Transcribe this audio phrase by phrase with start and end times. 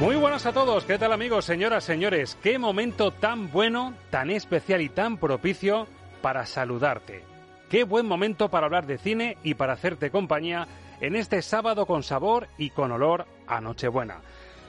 [0.00, 2.38] Muy buenas a todos, ¿qué tal amigos, señoras, señores?
[2.42, 5.86] Qué momento tan bueno, tan especial y tan propicio
[6.22, 7.22] para saludarte.
[7.68, 10.66] Qué buen momento para hablar de cine y para hacerte compañía
[11.02, 14.22] en este sábado con sabor y con olor a Nochebuena.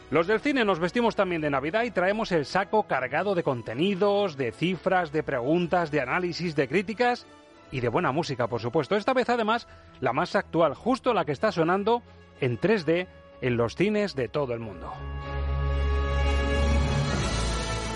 [0.10, 4.36] Los del cine nos vestimos también de Navidad y traemos el saco cargado de contenidos,
[4.36, 7.26] de cifras, de preguntas, de análisis, de críticas
[7.72, 8.98] y de buena música, por supuesto.
[8.98, 9.70] Esta vez además
[10.02, 12.04] la más actual, justo la que está sonando
[12.42, 13.08] en 3D
[13.42, 14.94] en los cines de todo el mundo.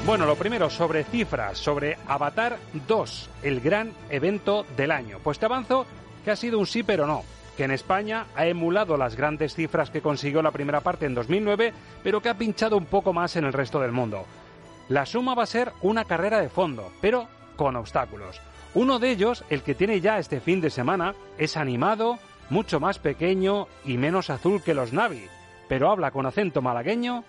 [0.05, 5.17] Bueno, lo primero sobre cifras, sobre Avatar 2, el gran evento del año.
[5.23, 5.87] Pues te avanzo
[6.23, 7.23] que ha sido un sí pero no,
[7.57, 11.73] que en España ha emulado las grandes cifras que consiguió la primera parte en 2009,
[12.03, 14.25] pero que ha pinchado un poco más en el resto del mundo.
[14.89, 18.39] La suma va a ser una carrera de fondo, pero con obstáculos.
[18.75, 22.19] Uno de ellos, el que tiene ya este fin de semana, es animado,
[22.51, 25.25] mucho más pequeño y menos azul que los Navi,
[25.67, 27.23] pero habla con acento malagueño,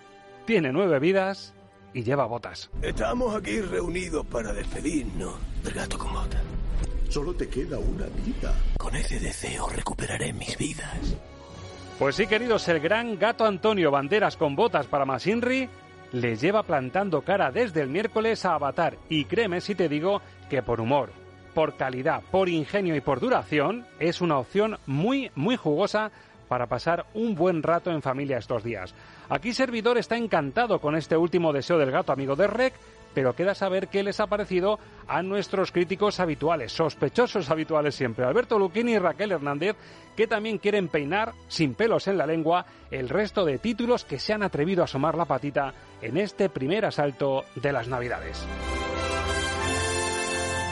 [0.45, 1.55] tiene nueve vidas
[1.93, 2.69] y lleva botas.
[2.81, 6.41] Estamos aquí reunidos para despedirnos del gato con botas.
[7.09, 8.53] Solo te queda una vida.
[8.77, 11.15] Con ese deseo recuperaré mis vidas.
[11.97, 15.67] Pues sí, queridos, el gran gato Antonio Banderas con botas para Masinri
[16.11, 20.61] le lleva plantando cara desde el miércoles a Avatar y créeme si te digo que
[20.61, 21.11] por humor,
[21.53, 26.11] por calidad, por ingenio y por duración es una opción muy, muy jugosa
[26.47, 28.93] para pasar un buen rato en familia estos días.
[29.29, 32.73] Aquí Servidor está encantado con este último deseo del gato amigo de Rec,
[33.13, 38.59] pero queda saber qué les ha parecido a nuestros críticos habituales, sospechosos habituales siempre, Alberto
[38.59, 39.75] Luquini y Raquel Hernández,
[40.15, 44.33] que también quieren peinar, sin pelos en la lengua, el resto de títulos que se
[44.33, 48.45] han atrevido a asomar la patita en este primer asalto de las Navidades.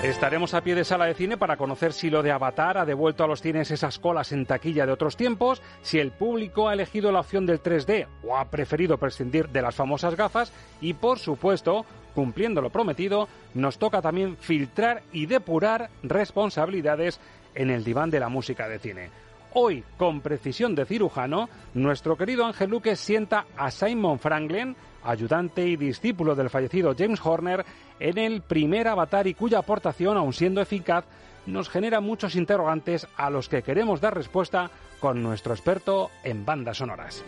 [0.03, 3.23] Estaremos a pie de sala de cine para conocer si lo de Avatar ha devuelto
[3.23, 7.11] a los cines esas colas en taquilla de otros tiempos, si el público ha elegido
[7.11, 11.85] la opción del 3D o ha preferido prescindir de las famosas gafas y, por supuesto,
[12.13, 17.19] cumpliendo lo prometido, nos toca también filtrar y depurar responsabilidades
[17.55, 19.09] en el diván de la música de cine.
[19.57, 25.77] Hoy, con precisión de cirujano, nuestro querido Ángel Luque sienta a Simon Franklin, ayudante y
[25.77, 27.65] discípulo del fallecido James Horner,
[28.01, 31.05] en el primer avatar y cuya aportación, aun siendo eficaz,
[31.45, 36.79] nos genera muchos interrogantes a los que queremos dar respuesta con nuestro experto en bandas
[36.79, 37.23] sonoras.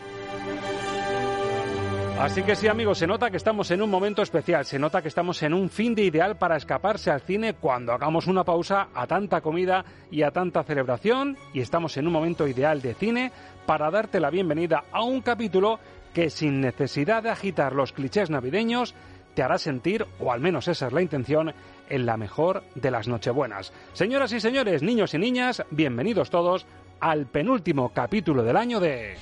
[2.19, 5.07] Así que sí, amigos, se nota que estamos en un momento especial, se nota que
[5.07, 9.05] estamos en un fin de ideal para escaparse al cine cuando hagamos una pausa a
[9.05, 13.31] tanta comida y a tanta celebración y estamos en un momento ideal de cine
[13.67, 15.79] para darte la bienvenida a un capítulo
[16.11, 18.95] que sin necesidad de agitar los clichés navideños
[19.35, 21.53] te hará sentir, o al menos esa es la intención,
[21.87, 23.71] en la mejor de las Nochebuenas.
[23.93, 26.65] Señoras y señores, niños y niñas, bienvenidos todos
[26.99, 29.17] al penúltimo capítulo del año de...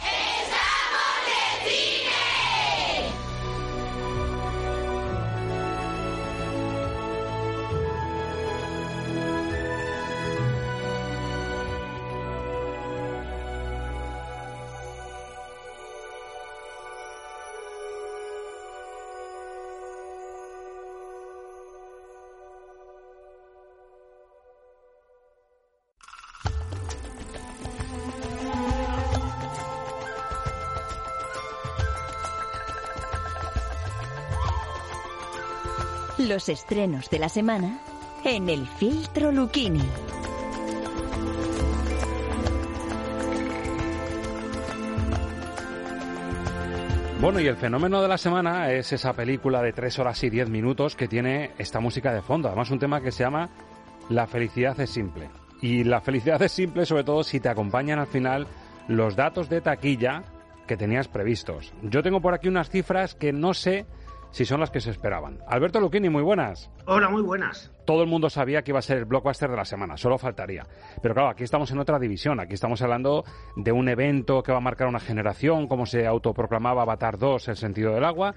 [36.28, 37.80] Los estrenos de la semana
[38.24, 39.84] en el filtro Lucchini.
[47.22, 50.50] Bueno, y el fenómeno de la semana es esa película de tres horas y diez
[50.50, 52.48] minutos que tiene esta música de fondo.
[52.48, 53.50] Además, un tema que se llama
[54.10, 55.30] La felicidad es simple.
[55.62, 58.48] Y la felicidad es simple, sobre todo si te acompañan al final
[58.88, 60.24] los datos de taquilla
[60.66, 61.72] que tenías previstos.
[61.84, 63.86] Yo tengo por aquí unas cifras que no sé
[64.36, 65.40] si son las que se esperaban.
[65.48, 66.70] Alberto Luquini, muy buenas.
[66.88, 67.72] Hola, muy buenas.
[67.86, 70.68] Todo el mundo sabía que iba a ser el blockbuster de la semana, solo faltaría.
[71.02, 73.24] Pero claro, aquí estamos en otra división, aquí estamos hablando
[73.56, 77.56] de un evento que va a marcar una generación, como se autoproclamaba Avatar 2, el
[77.56, 78.36] sentido del agua.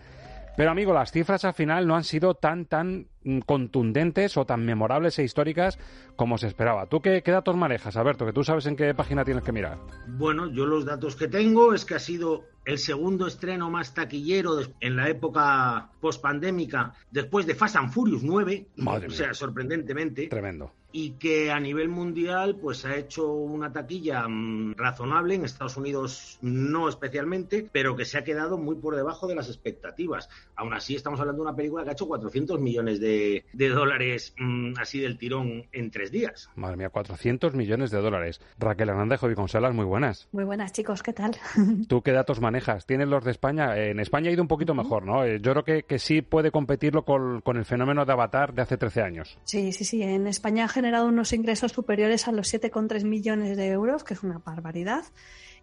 [0.56, 4.64] Pero amigo, las cifras al final no han sido tan, tan mm, contundentes o tan
[4.64, 5.80] memorables e históricas
[6.14, 6.86] como se esperaba.
[6.86, 8.24] ¿Tú qué, qué, datos manejas, Alberto?
[8.24, 9.78] Que tú sabes en qué página tienes que mirar.
[10.06, 14.60] Bueno, yo los datos que tengo es que ha sido el segundo estreno más taquillero
[14.80, 18.66] en la época post-pandémica después de Fast and Furious 9.
[18.76, 19.34] Madre o sea, mía.
[19.34, 20.26] sorprendentemente.
[20.26, 25.76] Tremendo y que a nivel mundial pues ha hecho una taquilla mmm, razonable en Estados
[25.76, 30.72] Unidos no especialmente pero que se ha quedado muy por debajo de las expectativas aún
[30.72, 34.72] así estamos hablando de una película que ha hecho 400 millones de, de dólares mmm,
[34.80, 39.34] así del tirón en tres días madre mía 400 millones de dólares Raquel Hernández Jovi
[39.34, 41.36] Consalas muy buenas muy buenas chicos ¿qué tal?
[41.86, 42.57] ¿tú qué datos manejas?
[42.86, 43.76] ¿tienes los de España?
[43.76, 45.24] en España ha ido un poquito mejor ¿no?
[45.24, 48.62] Eh, yo creo que, que sí puede competirlo con, con el fenómeno de Avatar de
[48.62, 53.04] hace 13 años sí, sí, sí en España generado unos ingresos superiores a los 7,3
[53.04, 55.04] millones de euros, que es una barbaridad,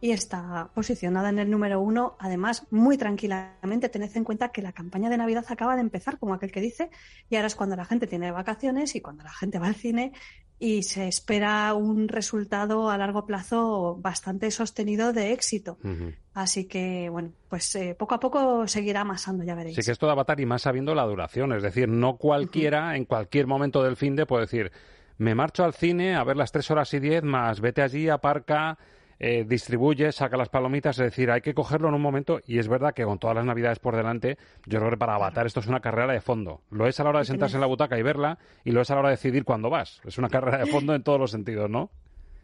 [0.06, 3.90] y está posicionada en el número uno, además, muy tranquilamente.
[3.90, 6.92] Tened en cuenta que la campaña de Navidad acaba de empezar, como aquel que dice,
[7.28, 10.14] y ahora es cuando la gente tiene vacaciones y cuando la gente va al cine
[10.60, 15.80] y se espera un resultado a largo plazo bastante sostenido de éxito.
[15.84, 16.16] Uh -huh.
[16.36, 19.76] Así que, bueno, pues eh, poco a poco seguirá amasando, ya veréis.
[19.76, 22.92] Sí que esto de Avatar y más sabiendo la duración, es decir, no cualquiera uh
[22.92, 22.98] -huh.
[22.98, 24.72] en cualquier momento del fin de puede decir
[25.18, 28.78] me marcho al cine a ver las tres horas y diez más, vete allí, aparca,
[29.20, 32.68] eh, distribuye, saca las palomitas, es decir, hay que cogerlo en un momento y es
[32.68, 35.68] verdad que con todas las navidades por delante, yo creo que para Avatar esto es
[35.68, 36.62] una carrera de fondo.
[36.72, 38.92] Lo es a la hora de sentarse en la butaca y verla y lo es
[38.92, 40.02] a la hora de decidir cuándo vas.
[40.06, 41.90] Es una carrera de fondo en todos los sentidos, ¿no?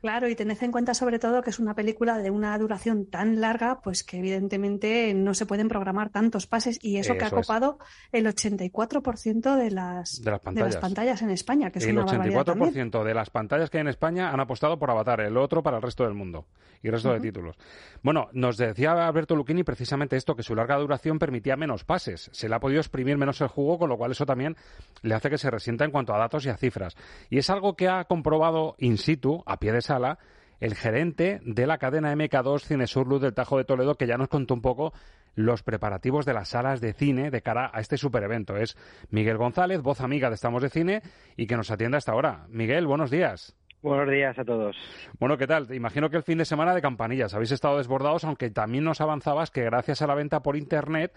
[0.02, 3.40] Claro, y tened en cuenta sobre todo que es una película de una duración tan
[3.40, 7.30] larga, pues que evidentemente no se pueden programar tantos pases y eso, eso que ha
[7.30, 7.78] copado
[8.12, 8.20] es.
[8.20, 10.68] el 84% de las, de las, pantallas.
[10.68, 13.82] de las pantallas en España, que es el una 84% de las pantallas que hay
[13.82, 16.48] en España han apostado por Avatar, el otro para el resto del mundo
[16.82, 17.16] y el resto uh -huh.
[17.16, 17.56] de títulos.
[18.02, 22.50] Bueno, nos decía Alberto Lucchini precisamente esto, que su larga duración permitía menos pases, se
[22.50, 24.56] le ha podido exprimir menos el jugo, con lo cual eso también
[25.04, 26.96] le hace que se resienta en cuanto a datos y a cifras.
[27.30, 30.20] Y es algo que ha comprobado in situ, a pie de sala,
[30.62, 34.30] el gerente de la cadena MK2 Cinesur Luz del Tajo de Toledo, que ya nos
[34.30, 34.94] contó un poco
[35.36, 38.56] los preparativos de las salas de cine de cara a este superevento.
[38.56, 38.78] Es
[39.10, 41.02] Miguel González, voz amiga de Estamos de Cine,
[41.36, 42.46] y que nos atiende hasta ahora.
[42.48, 43.54] Miguel, buenos días.
[43.82, 44.76] Buenos días a todos.
[45.20, 45.68] Bueno, ¿qué tal?
[45.68, 49.02] Te imagino que el fin de semana de campanillas habéis estado desbordados, aunque también nos
[49.02, 51.12] avanzabas que gracias a la venta por Internet,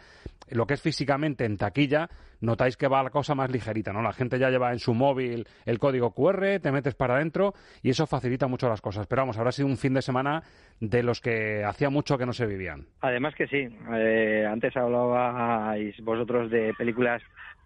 [0.48, 2.08] lo que es físicamente en taquilla,
[2.40, 4.00] notáis que va la cosa más ligerita, ¿no?
[4.00, 7.52] La gente ya lleva en su móvil el código QR, te metes para adentro
[7.82, 9.06] y eso facilita mucho las cosas.
[9.06, 10.42] Pero vamos, habrá sido un fin de semana
[10.80, 12.86] de los que hacía mucho que no se vivían.
[13.02, 13.68] Además que sí.
[13.94, 17.22] Eh, antes hablabais vosotros de películas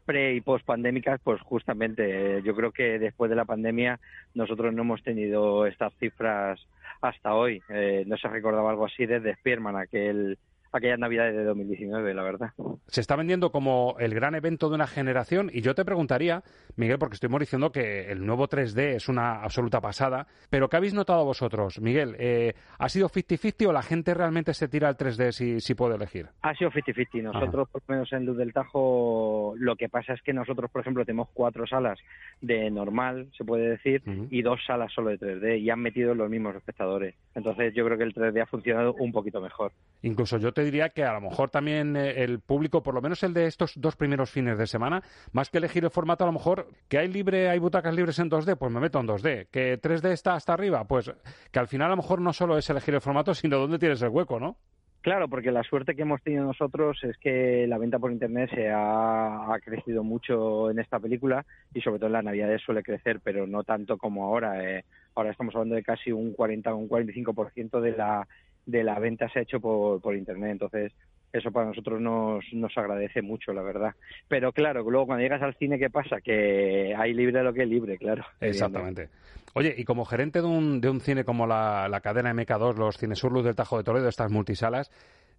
[0.09, 4.01] pre y post pandémicas, pues justamente yo creo que después de la pandemia
[4.33, 6.59] nosotros no hemos tenido estas cifras
[7.03, 7.63] hasta hoy.
[7.69, 10.39] Eh, no se recordaba algo así desde Spearman, aquel
[10.73, 12.51] aquellas navidades de 2019, la verdad.
[12.87, 16.43] Se está vendiendo como el gran evento de una generación y yo te preguntaría,
[16.77, 20.95] Miguel, porque estuvimos diciendo que el nuevo 3D es una absoluta pasada, pero ¿qué habéis
[20.95, 22.17] notado vosotros, Miguel?
[22.19, 25.97] Eh, ¿Ha sido 50-50 o la gente realmente se tira al 3D si, si puede
[25.97, 26.29] elegir?
[26.43, 27.23] Ha sido 50-50.
[27.23, 27.73] Nosotros, Ajá.
[27.73, 31.05] por lo menos en Luz del Tajo, lo que pasa es que nosotros, por ejemplo,
[31.05, 31.99] tenemos cuatro salas
[32.41, 34.29] de normal, se puede decir, uh -huh.
[34.31, 37.15] y dos salas solo de 3D y han metido los mismos espectadores.
[37.35, 39.73] Entonces yo creo que el 3D ha funcionado un poquito mejor.
[40.03, 43.23] Incluso yo te diría que a lo mejor también eh, el público, por lo menos
[43.23, 46.33] el de estos dos primeros fines de semana, más que elegir el formato, a lo
[46.33, 49.47] mejor que hay libre, hay butacas libres en 2D, pues me meto en 2D.
[49.53, 51.13] Que 3D está hasta arriba, pues
[51.53, 54.03] que al final a lo mejor no solo es elegir el formato, sino dónde tienes
[54.03, 54.57] el hueco, ¿no?
[55.01, 58.69] Claro, porque la suerte que hemos tenido nosotros es que la venta por internet se
[58.69, 63.21] ha, ha, crecido mucho en esta película y sobre todo en las navidades suele crecer,
[63.23, 64.61] pero no tanto como ahora.
[64.69, 64.85] Eh,
[65.15, 68.27] ahora estamos hablando de casi un 40 o un 45% de la
[68.69, 70.93] de la venta se ha hecho por, por internet, entonces
[71.33, 73.95] eso para nosotros nos, nos agradece mucho, la verdad.
[74.29, 76.21] Pero claro, luego cuando llegas al cine, ¿qué pasa?
[76.21, 78.25] Que hay libre lo que es libre, claro.
[78.41, 79.09] Exactamente.
[79.55, 82.99] Oye, y como gerente de un, de un cine como la, la cadena MK2, los
[82.99, 84.91] Cinesur Luz del Tajo de Toledo, estas multisalas,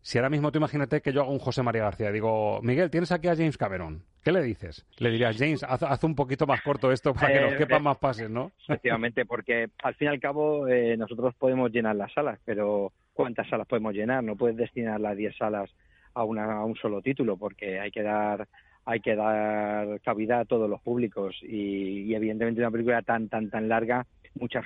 [0.02, 3.12] si ahora mismo tú imagínate que yo hago un José María García, digo, Miguel, tienes
[3.12, 4.86] aquí a James Cameron, ¿qué le dices?
[4.98, 7.98] Le dirías, James, haz, un poquito más corto esto para que nos eh, quepan más
[7.98, 8.52] pases, ¿no?
[8.64, 13.50] Efectivamente, porque al fin y al cabo eh, nosotros podemos llenar las salas, pero ¿cuántas
[13.50, 14.24] salas podemos llenar?
[14.24, 15.70] No puedes destinar las 10 salas
[16.14, 18.48] a, una, a un solo título, porque hay que dar
[18.86, 23.50] hay que dar cabida a todos los públicos y, y evidentemente una película tan tan
[23.50, 24.62] tan larga mucha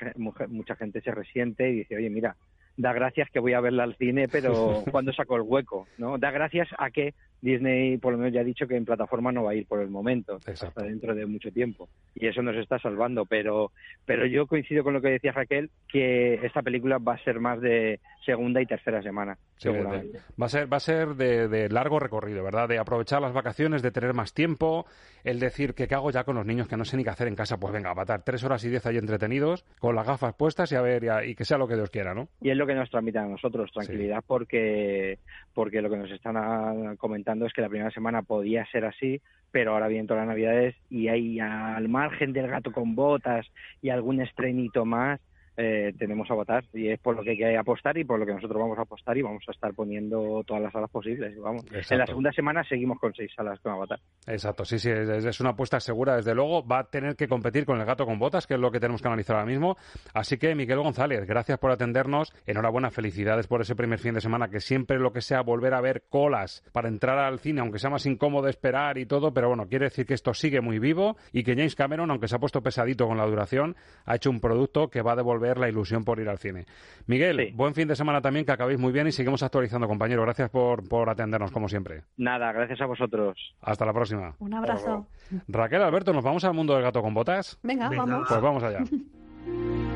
[0.49, 2.35] mucha gente se resiente y dice oye mira
[2.77, 6.17] da gracias que voy a verla al cine, pero cuando saco el hueco, ¿no?
[6.17, 7.13] Da gracias a que
[7.43, 9.81] Disney por lo menos ya ha dicho que en plataforma no va a ir por
[9.81, 11.89] el momento, hasta dentro de mucho tiempo.
[12.15, 13.71] Y eso nos está salvando, pero,
[14.05, 17.59] pero yo coincido con lo que decía Raquel, que esta película va a ser más
[17.59, 20.19] de segunda y tercera semana, seguramente.
[20.41, 22.69] va a ser, va a ser de, largo recorrido, ¿verdad?
[22.69, 24.85] De aprovechar las vacaciones, de tener más tiempo,
[25.25, 27.27] el decir que qué hago ya con los niños que no sé ni qué hacer
[27.27, 30.33] en casa, pues venga, a matar tres horas y diez ahí entretenidos, con las gafas
[30.35, 32.29] puestas y a ver, y, que sea lo que Dios quiera, ¿no?
[32.41, 35.19] Y es lo que nos transmite a nosotros, tranquilidad, porque,
[35.53, 39.19] porque lo que nos están comentando es que la primera semana podía ser así,
[39.51, 43.45] pero ahora vienen todas las navidades y hay al margen del gato con botas
[43.81, 45.19] y algún estrenito más,
[45.55, 48.25] eh, tenemos a votar y es por lo que hay que apostar y por lo
[48.25, 51.39] que nosotros vamos a apostar y vamos a estar poniendo todas las salas posibles.
[51.39, 51.63] Vamos.
[51.71, 53.99] En la segunda semana seguimos con seis salas con Avatar.
[54.25, 56.65] Exacto, sí, sí, es, una apuesta segura, desde luego.
[56.65, 59.01] Va a tener que competir con el gato con botas, que es lo que tenemos
[59.01, 59.77] que analizar ahora mismo.
[60.13, 62.33] Así que, Miguel González, gracias por atendernos.
[62.45, 65.81] Enhorabuena, felicidades por ese primer fin de semana, que siempre lo que sea volver a
[65.81, 69.67] ver colas para entrar al cine, aunque sea más incómodo esperar y todo, pero bueno,
[69.67, 72.61] quiere decir que esto sigue muy vivo y que James Cameron, aunque se ha puesto
[72.61, 76.19] pesadito con la duración, ha hecho un producto que va a devolver la ilusión por
[76.19, 76.65] ir al cine.
[77.07, 80.21] Miguel, buen fin de semana también, que acabéis muy bien y seguimos actualizando, compañero.
[80.23, 82.03] Gracias por, por atendernos, como siempre.
[82.17, 83.55] Nada, gracias a vosotros.
[83.61, 84.35] Hasta la próxima.
[84.39, 85.07] Un abrazo.
[85.47, 87.59] Raquel, Alberto, ¿nos vamos al mundo del gato con botas?
[87.63, 87.89] Venga.
[87.89, 88.27] vamos.
[88.27, 88.83] Pues vamos allá.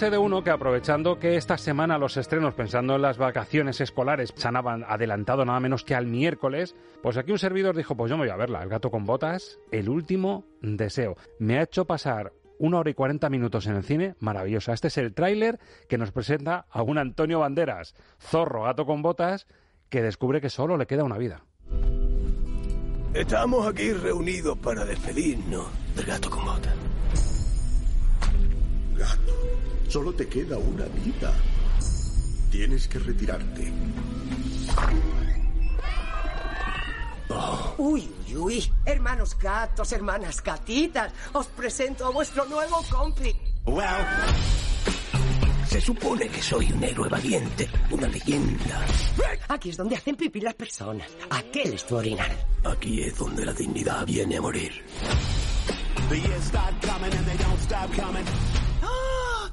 [0.00, 4.32] sé de uno que aprovechando que esta semana los estrenos, pensando en las vacaciones escolares,
[4.34, 8.16] se han adelantado nada menos que al miércoles, pues aquí un servidor dijo, pues yo
[8.16, 11.18] me voy a verla, El gato con botas, el último deseo.
[11.38, 14.72] Me ha hecho pasar una hora y cuarenta minutos en el cine, maravillosa.
[14.72, 19.46] Este es el tráiler que nos presenta a un Antonio Banderas, zorro, gato con botas,
[19.90, 21.44] que descubre que solo le queda una vida.
[23.12, 26.74] Estamos aquí reunidos para despedirnos del gato con botas.
[28.96, 29.39] Gato,
[29.90, 31.34] solo te queda una vida.
[32.50, 33.72] Tienes que retirarte.
[37.78, 38.72] Uy, uy, uy.
[38.84, 43.36] Hermanos gatos, hermanas gatitas, os presento a vuestro nuevo cómplice.
[43.66, 43.84] Well.
[45.66, 48.84] Se supone que soy un héroe valiente, una leyenda.
[49.48, 51.08] Aquí es donde hacen pipí las personas.
[51.30, 52.30] Aquel es tu orinar.
[52.64, 54.72] Aquí es donde la dignidad viene a morir.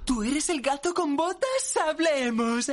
[0.08, 1.78] ¿Tú eres el gato con botas?
[1.86, 2.72] Hablemos.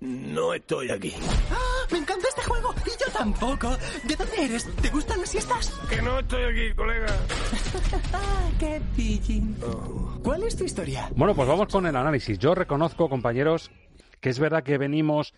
[0.00, 1.14] No estoy aquí.
[1.52, 1.86] ¡Ah!
[1.92, 3.70] Me encanta este juego y yo tampoco.
[4.02, 4.68] ¿De dónde eres?
[4.82, 5.72] ¿Te gustan las siestas?
[5.88, 7.06] Que no estoy aquí, colega.
[8.58, 9.56] ¡Qué pillín!
[9.62, 10.18] Oh.
[10.24, 11.08] ¿Cuál es tu historia?
[11.14, 12.36] Bueno, pues vamos con el análisis.
[12.40, 13.70] Yo reconozco, compañeros,
[14.20, 15.34] que es verdad que venimos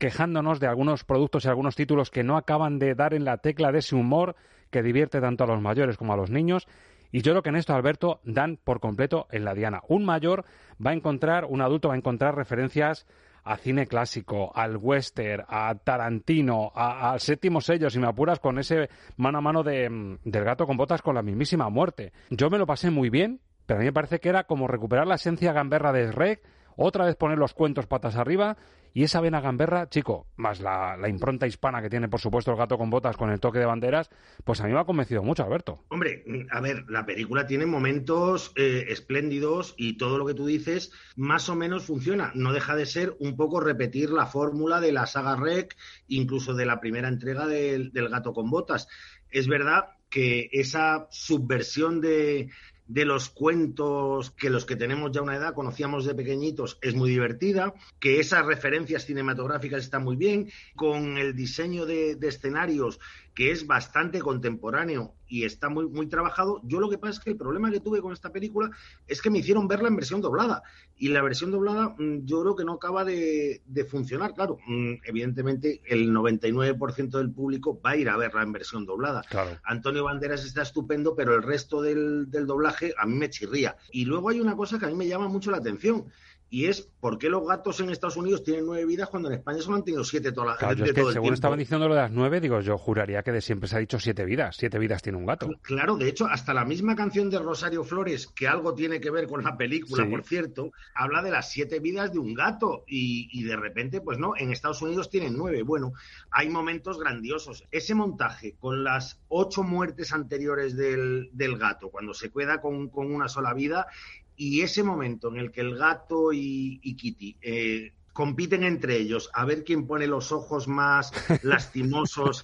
[0.00, 3.70] quejándonos de algunos productos y algunos títulos que no acaban de dar en la tecla
[3.70, 4.34] de ese humor
[4.70, 6.66] que divierte tanto a los mayores como a los niños
[7.14, 9.82] y yo creo que en esto, Alberto, dan por completo en la diana.
[9.86, 10.44] Un mayor
[10.84, 13.06] va a encontrar, un adulto va a encontrar referencias
[13.44, 18.88] a cine clásico, al western, a Tarantino, al séptimo sello, si me apuras, con ese
[19.16, 22.12] mano a mano de, del gato con botas con la mismísima muerte.
[22.30, 25.06] Yo me lo pasé muy bien, pero a mí me parece que era como recuperar
[25.06, 26.42] la esencia gamberra de Shrek,
[26.74, 28.56] otra vez poner los cuentos patas arriba
[28.96, 32.78] y esa vena gamberra, chico, más la, impronta hispana que tiene, por supuesto, el gato
[32.78, 34.08] con botas con el toque de banderas,
[34.44, 35.82] pues a mí me ha convencido mucho, Alberto.
[35.88, 40.92] Hombre, a ver, la película tiene momentos eh, espléndidos y todo lo que tú dices
[41.16, 42.30] más o menos funciona.
[42.36, 46.66] No deja de ser un poco repetir la fórmula de la saga Rec, incluso de
[46.66, 48.86] la primera entrega del gato con botas.
[49.28, 52.48] Es verdad que esa subversión de,
[52.86, 57.10] de los cuentos que los que tenemos ya una edad conocíamos de pequeñitos es muy
[57.10, 63.00] divertida, que esas referencias cinematográficas están muy bien, con el diseño de, de escenarios
[63.34, 66.60] que es bastante contemporáneo y está muy, muy trabajado.
[66.64, 68.70] Yo lo que pasa es que el problema que tuve con esta película
[69.06, 70.62] es que me hicieron verla en versión doblada.
[70.96, 74.34] Y la versión doblada mm, yo creo que no acaba de, funcionar.
[74.34, 79.22] Claro, mm, evidentemente el 99% del público va a ir a verla en versión doblada.
[79.64, 83.76] Antonio Banderas está estupendo, pero el resto del, del doblaje a mí me chirría.
[83.90, 86.06] Y luego hay una cosa que a mí me llama mucho la atención
[86.54, 89.60] y es por qué los gatos en Estados Unidos tienen nueve vidas cuando en España
[89.60, 91.34] solo han tenido siete toda la, claro, de, es que todo el según tiempo.
[91.34, 93.98] estaban diciendo lo de las nueve, digo, yo juraría que de siempre se ha dicho
[93.98, 94.56] siete vidas.
[94.56, 95.48] Siete vidas tiene un gato.
[95.62, 99.26] Claro, de hecho, hasta la misma canción de Rosario Flores, que algo tiene que ver
[99.26, 100.10] con la película, Sí.
[100.10, 104.18] por cierto, habla de las siete vidas de un gato y, y de repente, pues
[104.18, 105.62] no, en Estados Unidos tienen nueve.
[105.64, 105.92] Bueno,
[106.30, 107.64] hay momentos grandiosos.
[107.72, 113.12] Ese montaje con las ocho muertes anteriores del, del gato, cuando se queda con, con
[113.12, 113.88] una sola vida,
[114.36, 119.30] y ese momento en el que el gato y, y Kitty eh, compiten entre ellos
[119.34, 121.12] a ver quién pone los ojos más
[121.42, 122.42] lastimosos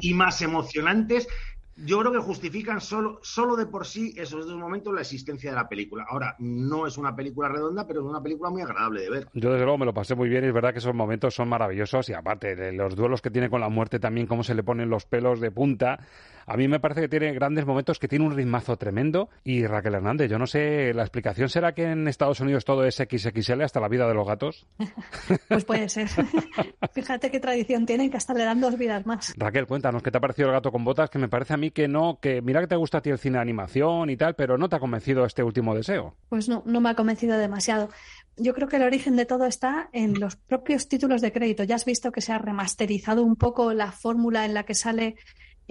[0.00, 1.28] y más emocionantes,
[1.84, 5.56] yo creo que justifican solo, solo de por sí esos dos momentos la existencia de
[5.56, 6.04] la película.
[6.08, 9.28] Ahora, no es una película redonda, pero es una película muy agradable de ver.
[9.34, 11.48] Yo desde luego me lo pasé muy bien y es verdad que esos momentos son
[11.48, 14.62] maravillosos y aparte de los duelos que tiene con la muerte también, cómo se le
[14.62, 16.00] ponen los pelos de punta.
[16.50, 19.94] A mí me parece que tiene grandes momentos, que tiene un ritmazo tremendo y Raquel
[19.94, 23.78] Hernández, yo no sé, ¿la explicación será que en Estados Unidos todo es XXL hasta
[23.78, 24.66] la vida de los gatos?
[25.46, 26.08] Pues puede ser.
[26.92, 29.32] Fíjate qué tradición tienen que hasta le dan dos vidas más.
[29.36, 31.08] Raquel, cuéntanos, ¿qué te ha parecido el gato con botas?
[31.08, 33.18] Que me parece a mí que no, que mira que te gusta a ti el
[33.18, 36.16] cine de animación y tal, pero no te ha convencido este último deseo.
[36.28, 37.90] Pues no, no me ha convencido demasiado.
[38.36, 41.62] Yo creo que el origen de todo está en los propios títulos de crédito.
[41.62, 45.16] Ya has visto que se ha remasterizado un poco la fórmula en la que sale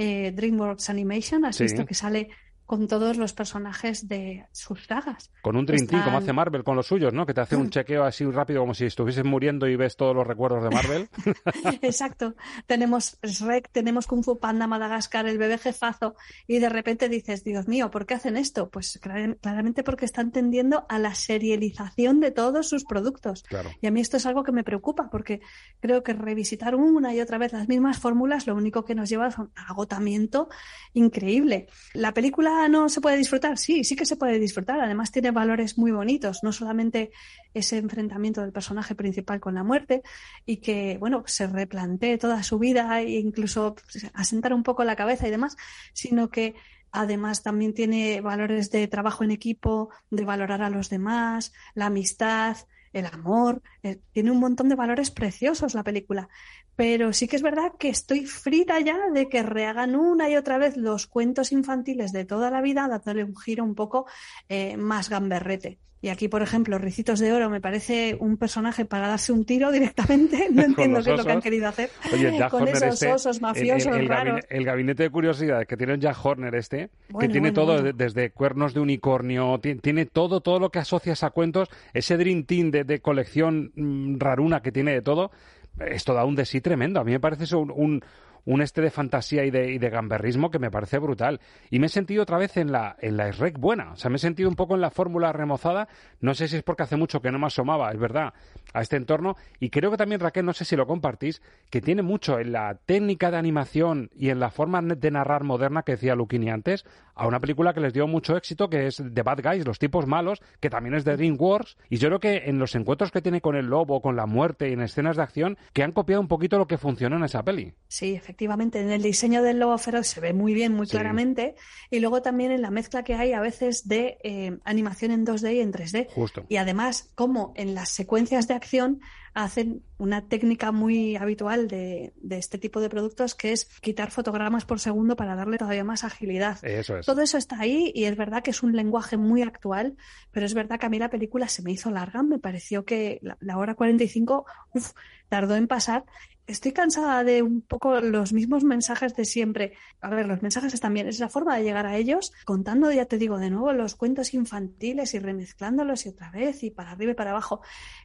[0.01, 1.43] eh, DreamWorks Animation.
[1.43, 1.63] Has Sí.
[1.63, 2.29] visto que sale
[2.69, 5.31] con todos los personajes de sus sagas.
[5.41, 7.25] Con un Dream Team, como Están- hace Marvel con los suyos, ¿no?
[7.25, 10.27] Que te hace un chequeo así rápido como si estuvieses muriendo y ves todos los
[10.27, 11.09] recuerdos de Marvel.
[11.81, 12.35] Exacto.
[12.67, 16.13] Tenemos Shrek, tenemos Kung Fu Panda, Madagascar, el bebé jefazo,
[16.45, 18.69] y de repente dices, Dios mío, ¿por qué hacen esto?
[18.69, 23.41] Pues clar- claramente porque están tendiendo a la serialización de todos sus productos.
[23.49, 23.71] Claro.
[23.81, 25.41] Y a mí esto es algo que me preocupa, porque
[25.79, 29.29] creo que revisitar una y otra vez las mismas fórmulas lo único que nos lleva
[29.29, 30.49] es un agotamiento
[30.93, 31.65] increíble.
[31.95, 34.79] La película no se puede disfrutar, sí, sí que se puede disfrutar.
[34.81, 37.11] Además tiene valores muy bonitos, no solamente
[37.53, 40.03] ese enfrentamiento del personaje principal con la muerte
[40.45, 44.95] y que, bueno, se replantee toda su vida e incluso pues, asentar un poco la
[44.95, 45.55] cabeza y demás,
[45.93, 46.55] sino que
[46.91, 52.57] Además, también tiene valores de trabajo en equipo, de valorar a los demás, la amistad,
[52.93, 53.62] el amor.
[53.84, 56.30] eh, tiene un montón de valores preciosos la película.
[56.75, 60.58] Pero sí que es verdad que estoy frita ya de que rehagan una y otra
[60.58, 64.06] vez los cuentos infantiles de toda la vida, dándole un giro un poco
[64.47, 65.80] eh, más gamberrete.
[66.01, 69.69] Y aquí, por ejemplo, Ricitos de Oro me parece un personaje para darse un tiro
[69.71, 70.47] directamente.
[70.53, 73.12] No entiendo qué es lo que han querido hacer Oye, Jack con Horner esos este,
[73.13, 74.33] osos el- mafiosos el, el raros.
[74.39, 77.91] gabine- el gabinete de curiosidades que tiene Jack Horner este, que tiene bueno, todo bueno.
[77.97, 82.43] desde cuernos de unicornio, ti- tiene todo, todo lo que asocias a cuentos, ese Dream
[82.45, 85.31] Team de, de colección mm, raruna que tiene de todo,
[85.79, 86.99] esto da un de sí tremendo.
[86.99, 88.01] A mí me parece eso un, un,
[88.45, 91.39] un este de fantasía y de, y de gamberrismo que me parece brutal.
[91.69, 93.91] Y me he sentido otra vez en la, en la SREC buena.
[93.91, 95.88] O sea, me he sentido un poco en la fórmula remozada.
[96.21, 98.34] No sé si es porque hace mucho que no me asomaba, es verdad,
[98.73, 99.36] a este entorno.
[99.60, 102.75] Y creo que también, Raquel, no sé si lo compartís, que tiene mucho en la
[102.86, 106.86] técnica de animación y en la forma de narrar moderna que decía Luquini antes,
[107.19, 110.08] a una película que les dio mucho éxito, que es The Bad Guys, Los Tipos
[110.08, 111.77] Malos, que también es de DreamWorks.
[111.89, 114.69] Y yo creo que en los encuentros que tiene con el lobo, con la muerte
[114.69, 117.43] y en escenas de acción, que han copiado un poquito lo que funcionó en esa
[117.43, 117.73] peli.
[117.88, 120.91] Sí, efectivamente, en el diseño del lobo feroz se ve muy bien, muy Sí.
[120.91, 121.55] claramente,
[121.91, 125.55] y luego también en la mezcla que hay a veces de eh, animación en 2D
[125.55, 126.08] y en 3D.
[126.12, 126.45] Justo.
[126.47, 129.01] Y además, como en las secuencias de acción
[129.33, 134.65] hacen una técnica muy habitual de, de este tipo de productos, que es quitar fotogramas
[134.65, 136.63] por segundo para darle todavía más agilidad.
[136.63, 137.05] Eso es.
[137.05, 139.95] Todo eso está ahí y es verdad que es un lenguaje muy actual,
[140.31, 143.19] pero es verdad que a mí la película se me hizo larga, me pareció que
[143.21, 144.91] la, la hora 45 uf,
[145.27, 146.05] tardó en pasar.
[146.49, 149.73] Estoy cansada de un poco los mismos mensajes de siempre.
[150.01, 153.05] A ver, los mensajes están bien, es la forma de llegar a ellos, contando, ya
[153.05, 157.12] te digo, de nuevo los cuentos infantiles y remezclándolos y otra vez y para arriba
[157.12, 157.62] y para abajo.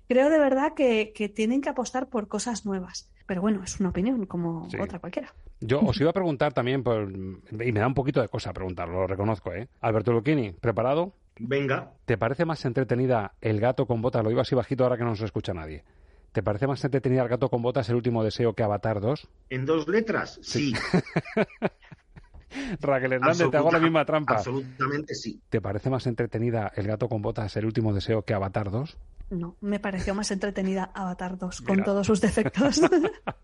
[0.09, 3.11] Creo de verdad que, que tienen que apostar por cosas nuevas.
[3.27, 4.77] Pero bueno, es una opinión como Sí.
[4.79, 5.33] otra cualquiera.
[5.61, 9.01] Yo os iba a preguntar también, por- y me da un poquito de cosa preguntarlo,
[9.01, 9.69] lo reconozco, ¿eh?
[9.81, 11.15] Alberto Lucchini, ¿preparado?
[11.39, 11.93] Venga.
[12.05, 14.23] ¿Te parece más entretenida El gato con botas?
[14.23, 15.83] Lo digo así bajito ahora que no nos escucha nadie.
[16.35, 19.29] ¿Te parece más entretenida El gato con botas el último deseo que Avatar 2?
[19.51, 20.41] ¿En dos letras?
[20.43, 20.75] Sí.
[22.81, 24.35] Raquel Hernández, te hago la misma trampa.
[24.35, 25.41] Absolutamente sí.
[25.49, 28.99] ¿Te parece más entretenida El gato con botas el último deseo que Avatar 2?
[29.31, 31.85] No, me pareció más entretenida Avatar 2, con Mira.
[31.85, 32.81] todos sus defectos.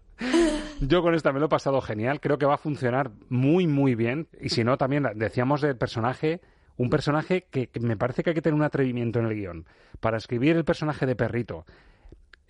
[0.80, 3.94] Yo con esta me lo he pasado genial, creo que va a funcionar muy, muy
[3.94, 4.26] bien.
[4.40, 6.40] Y si no, también decíamos del personaje,
[6.76, 9.66] un personaje que, que me parece que hay que tener un atrevimiento en el guion.
[10.00, 11.64] Para escribir el personaje de perrito,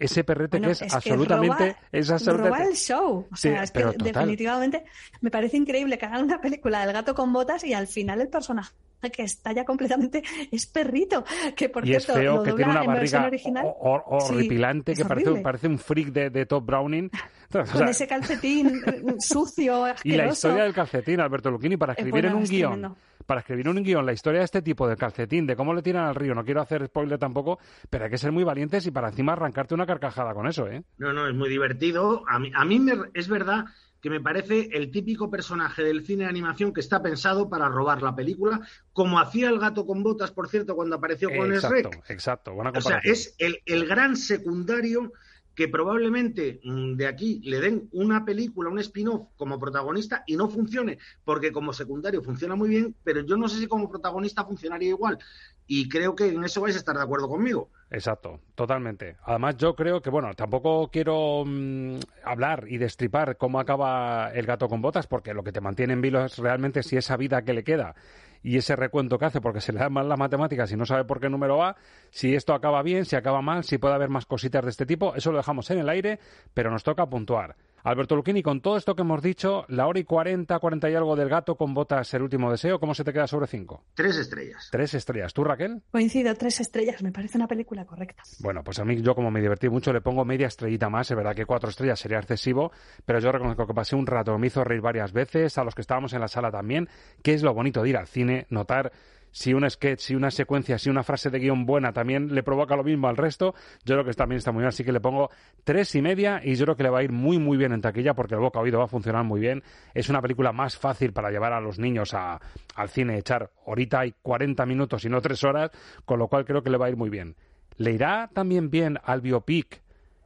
[0.01, 1.65] ese perrete Bueno, que es, es que absolutamente...
[1.73, 3.27] roba- es absolutamente roba el show.
[3.31, 3.99] O Sí, sea, es que total.
[4.05, 4.85] definitivamente
[5.21, 8.29] me parece increíble que hagan una película del gato con botas y al final el
[8.29, 8.73] personaje
[9.15, 11.25] que está ya completamente, es perrito,
[11.57, 13.65] que por y es cierto, feo, lo que tiene una barriga original.
[13.65, 17.11] ho- ho- horripilante, que parece, un freak de, de Top Browning.
[17.53, 21.95] O Con sea, ese calcetín eh, sucio, y la historia del calcetín, Alberto Lucchini, para
[21.95, 22.97] Es escribir bueno, en un guion, tremendo.
[23.31, 26.07] Para escribir un guion la historia de este tipo del calcetín, de cómo le tiran
[26.07, 29.07] al río, no quiero hacer spoiler tampoco, pero hay que ser muy valientes y para
[29.11, 30.83] encima arrancarte una carcajada con eso, ¿eh?
[30.99, 32.25] No, no, es muy divertido.
[32.29, 33.67] A mí, a mí me- es verdad
[34.01, 38.03] que me parece el típico personaje del cine de animación que está pensado para robar
[38.03, 38.61] la película,
[38.93, 42.11] como hacía el gato con botas, por cierto, cuando apareció con exacto, Shrek.
[42.11, 43.13] exacto, buena O sea, comparación.
[43.13, 45.13] es el, el gran secundario
[45.55, 50.49] que probablemente mm, de aquí le den una película, un spin-off como protagonista y no
[50.49, 54.91] funcione, porque como secundario funciona muy bien, pero yo no sé si como protagonista funcionaría
[54.91, 55.19] igual.
[55.67, 57.71] Y creo que en eso vais a estar de acuerdo conmigo.
[57.91, 59.17] Exacto, totalmente.
[59.23, 64.69] Además, yo creo que, bueno, tampoco quiero mm, hablar y destripar cómo acaba el gato
[64.69, 67.55] con botas, porque lo que te mantiene en vilo es realmente si esa vida que
[67.55, 67.95] le queda
[68.43, 71.05] y ese recuento que hace, porque se le dan mal las matemáticas y no sabe
[71.05, 71.77] por qué número va,
[72.11, 75.15] si esto acaba bien, si acaba mal, si puede haber más cositas de este tipo,
[75.15, 76.19] eso lo dejamos en el aire,
[76.55, 77.57] pero nos toca puntuar.
[77.85, 81.17] Alberto Luquini, con todo esto que hemos dicho, la hora y cuarenta, cuarenta y algo
[81.17, 83.85] del gato con botas, el último deseo, ¿cómo se te queda sobre cinco?
[83.95, 84.69] Tres estrellas.
[84.71, 85.33] Tres estrellas.
[85.33, 85.83] ¿Tú, Raquel?
[85.91, 88.23] Coincido, tres estrellas, me parece una película correcta.
[88.41, 91.17] Bueno, pues a mí yo como me divertí mucho le pongo media estrellita más, es
[91.17, 92.73] verdad que cuatro estrellas sería excesivo,
[93.05, 95.81] pero yo reconozco que pasé un rato, me hizo reír varias veces, a los que
[95.81, 96.89] estábamos en la sala también,
[97.23, 98.93] que es lo bonito de ir al cine, notar
[99.33, 102.75] si un sketch, si una secuencia, si una frase de guion buena también le provoca
[102.77, 105.31] lo mismo al resto, yo creo que también está muy bien, así que le pongo
[105.65, 107.81] tres y media y yo creo que le va a ir muy muy bien en
[107.81, 109.63] taquilla porque el boca oído va a funcionar muy bien.
[109.95, 112.41] Es una película más fácil para llevar a los niños a-
[112.75, 115.71] al cine, echar horita y 40 minutos y no tres horas,
[116.05, 117.37] con lo cual creo que le va a ir muy bien.
[117.77, 119.83] ¿Le irá también bien al biopic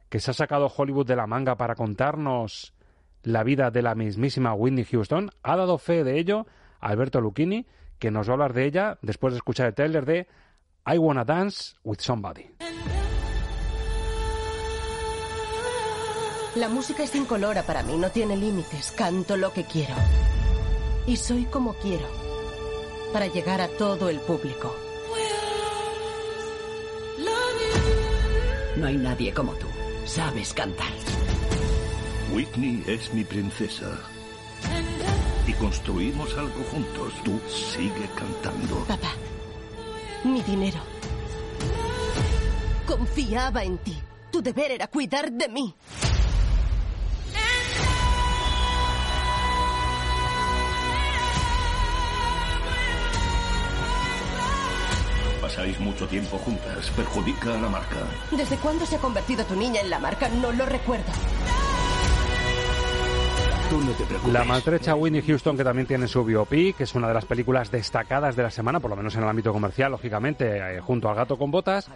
[0.09, 2.73] que se ha sacado Hollywood de la manga para contarnos
[3.23, 5.29] la vida de la mismísima Whitney Houston?
[5.43, 6.45] Ha dado fe de ello
[6.79, 7.65] Alberto Lucchini,
[7.99, 10.27] que nos va a hablar de ella después de escuchar el trailer de
[10.85, 12.55] I Wanna Dance with Somebody.
[16.55, 18.91] La música es incolora para mí, no tiene límites.
[18.91, 19.93] Canto lo que quiero.
[21.05, 22.07] Y soy como quiero.
[23.11, 24.73] Para llegar a todo el público.
[28.77, 29.67] No hay nadie como tú.
[30.05, 30.91] Sabes cantar.
[32.31, 34.14] Whitney es mi princesa.
[35.47, 37.13] Y construimos algo juntos.
[37.23, 38.83] Tú sigue cantando.
[38.85, 39.13] Papá,
[40.23, 40.79] mi dinero.
[42.85, 43.97] Confiaba en ti.
[44.31, 45.75] Tu deber era cuidar de mí.
[55.41, 56.89] Pasáis mucho tiempo juntas.
[56.95, 57.97] Perjudica a la marca.
[58.31, 60.27] ¿Desde cuándo se ha convertido tu niña en la marca?
[60.27, 61.11] No lo recuerdo.
[64.31, 67.71] La maltrecha Whitney Houston, que también tiene su biopic, que es una de las películas
[67.71, 71.15] destacadas de la semana, por lo menos en el ámbito comercial, lógicamente, eh, junto al
[71.15, 71.89] gato con botas.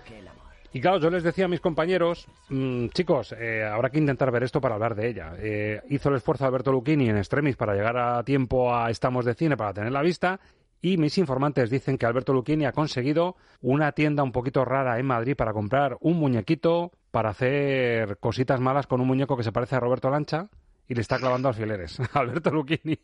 [0.74, 4.44] Y claro, yo les decía a mis compañeros, mm, chicos, eh, habrá que intentar ver
[4.44, 5.34] esto para hablar de ella.
[5.38, 9.36] Eh, hizo el esfuerzo Alberto Lucchini en extremis para llegar a tiempo a Estamos de
[9.36, 10.40] Cine para tener la vista.
[10.82, 15.06] Y mis informantes dicen que Alberto Lucchini ha conseguido una tienda un poquito rara en
[15.06, 19.76] Madrid para comprar un muñequito para hacer cositas malas con un muñeco que se parece
[19.76, 20.50] a Roberto Lancha
[20.90, 21.98] y le está clavando alfileres.
[22.14, 23.00] Alberto Lucchini,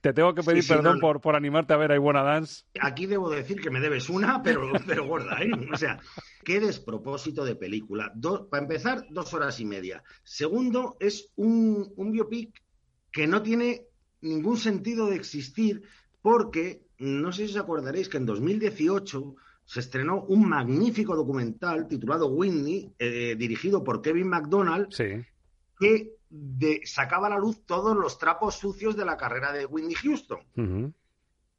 [0.00, 1.00] te tengo que pedir Sí, sí, perdón no, no.
[1.00, 2.64] por, por animarte a ver Wanna Dance.
[2.80, 5.50] Aquí debo decir que me debes una, pero, pero gorda, ¿eh?
[5.72, 5.98] O sea,
[6.44, 8.10] qué despropósito de película.
[8.14, 10.02] Do- para empezar, dos horas y media.
[10.22, 12.62] Segundo, es un, un biopic
[13.12, 13.82] que no tiene
[14.20, 15.82] ningún sentido de existir
[16.22, 19.34] porque, no sé si os acordaréis que en 2018
[19.66, 24.88] se estrenó un magnífico documental titulado Whitney, eh, dirigido por Kevin McDonald,
[25.78, 29.94] que de- sacaba a la luz todos los trapos sucios de la carrera de Whitney
[29.94, 30.40] Houston.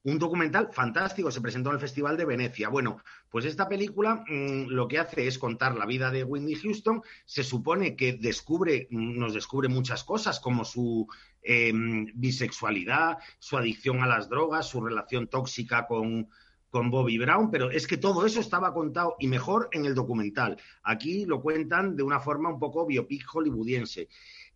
[0.04, 2.70] Un documental fantástico, se presentó en el Festival de Venecia.
[2.70, 7.02] Bueno, pues esta película mm, lo que hace es contar la vida de Whitney Houston.
[7.26, 11.08] Se supone que descubre, mm, nos descubre muchas cosas, como su
[11.42, 11.72] eh,
[12.14, 16.28] bisexualidad, su adicción a las drogas, su relación tóxica con,
[16.70, 20.58] con Bobby Brown, pero es que todo eso estaba contado y mejor en el documental.
[20.84, 24.08] Aquí lo cuentan de una forma un poco biopic hollywoodiense.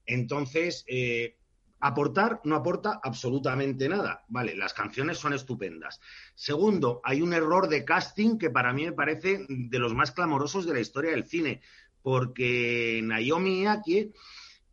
[0.10, 1.38] Entonces, eh,
[1.80, 4.26] aportar no aporta absolutamente nada.
[4.28, 6.02] Vale, las canciones son estupendas.
[6.34, 10.66] Segundo, hay un error de casting que para mí me parece de los más clamorosos
[10.66, 11.62] de la historia del cine,
[12.02, 14.12] porque Naomi Aki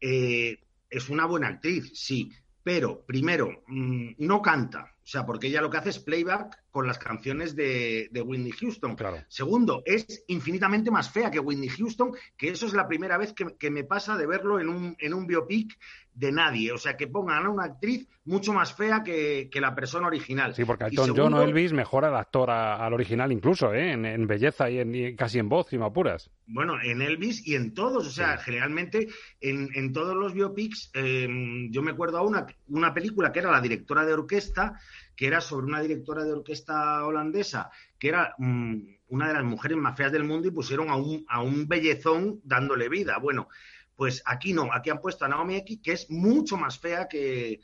[0.01, 2.31] eh, es una buena actriz, sí,
[2.63, 4.96] pero primero, mm, no canta.
[5.07, 8.51] O sea, porque ella lo que hace es playback con las canciones de, de Whitney
[8.51, 8.97] Houston.
[8.97, 9.19] Claro.
[9.29, 13.57] Segundo, es infinitamente más fea que Whitney Houston, que eso es la primera vez que,
[13.57, 15.79] que me pasa de verlo en un, en un biopic
[16.13, 16.73] de nadie.
[16.73, 20.55] O sea, que pongan a una actriz mucho más fea que, que la persona original.
[20.57, 23.93] Sí, porque Y Elton John o Elvis mejora al actor a- al original incluso, ¿eh?
[23.93, 26.29] en, en belleza y, en, y casi en voz, si me apuras.
[26.49, 29.07] Bueno, en Elvis y en todos, o sea, generalmente
[29.41, 31.29] en, en todos los biopics, eh,
[31.71, 34.81] yo me acuerdo a una, una película que era La directora de orquesta,
[35.17, 38.77] que era sobre una directora de orquesta holandesa, que era mm,
[39.09, 42.41] una de las mujeres más feas del mundo y pusieron a un, a un bellezón
[42.45, 43.19] dándole vida.
[43.19, 43.49] Bueno,
[43.97, 47.61] pues aquí no, aquí han puesto a Naomi X, que es mucho más fea que,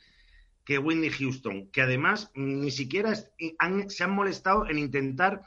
[0.65, 5.43] que Whitney Houston, que además ni siquiera se han molestado en intentar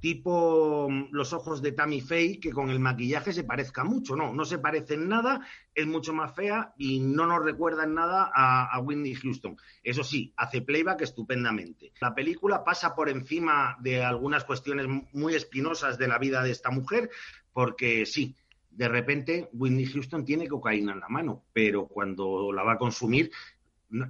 [0.00, 4.16] tipo mm, los ojos de Tammy Faye, que con el maquillaje se parezca mucho.
[4.16, 7.94] No, no se parece en nada, es mucho más fea y no nos recuerda en
[7.94, 9.56] nada a, a Whitney Houston.
[9.82, 11.92] Eso sí, hace playback estupendamente.
[12.00, 16.70] La película pasa por encima de algunas cuestiones muy espinosas de la vida de esta
[16.70, 17.10] mujer,
[17.52, 18.36] porque sí,
[18.70, 23.30] de repente Whitney Houston tiene cocaína en la mano, pero cuando la va a consumir,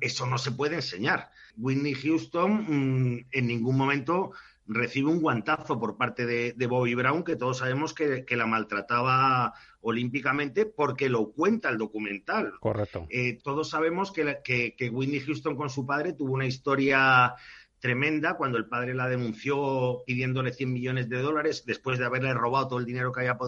[0.00, 1.30] eso no se puede enseñar.
[1.56, 4.32] Whitney Houston mm, en ningún momento
[4.68, 8.46] recibe un guantazo por parte de, de Bobby Brown, que todos sabemos que, que la
[8.46, 12.52] maltrataba olímpicamente porque lo cuenta el documental.
[12.60, 13.06] Correcto.
[13.08, 17.34] Eh, todos sabemos que, la- que, que Whitney Houston con su padre tuvo una historia
[17.80, 22.68] tremenda cuando el padre la denunció pidiéndole 100 millones de dólares después de haberle robado
[22.68, 23.38] todo el dinero que había,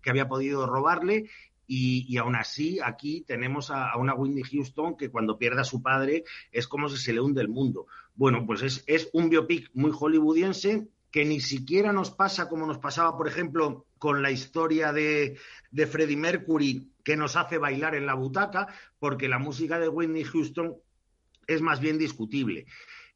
[0.00, 1.28] que había podido robarle.
[1.66, 5.82] Y, y aún así, aquí tenemos a, una Whitney Houston que cuando pierde a su
[5.82, 7.86] padre es como si se le hunde el mundo.
[8.14, 13.16] Bueno, pues es, un biopic muy hollywoodiense que ni siquiera nos pasa como nos pasaba,
[13.16, 15.38] por ejemplo, con la historia de,
[15.70, 18.66] de Freddie Mercury, que nos hace bailar en la butaca,
[18.98, 20.76] porque la música de Whitney Houston
[21.46, 22.66] es más bien discutible.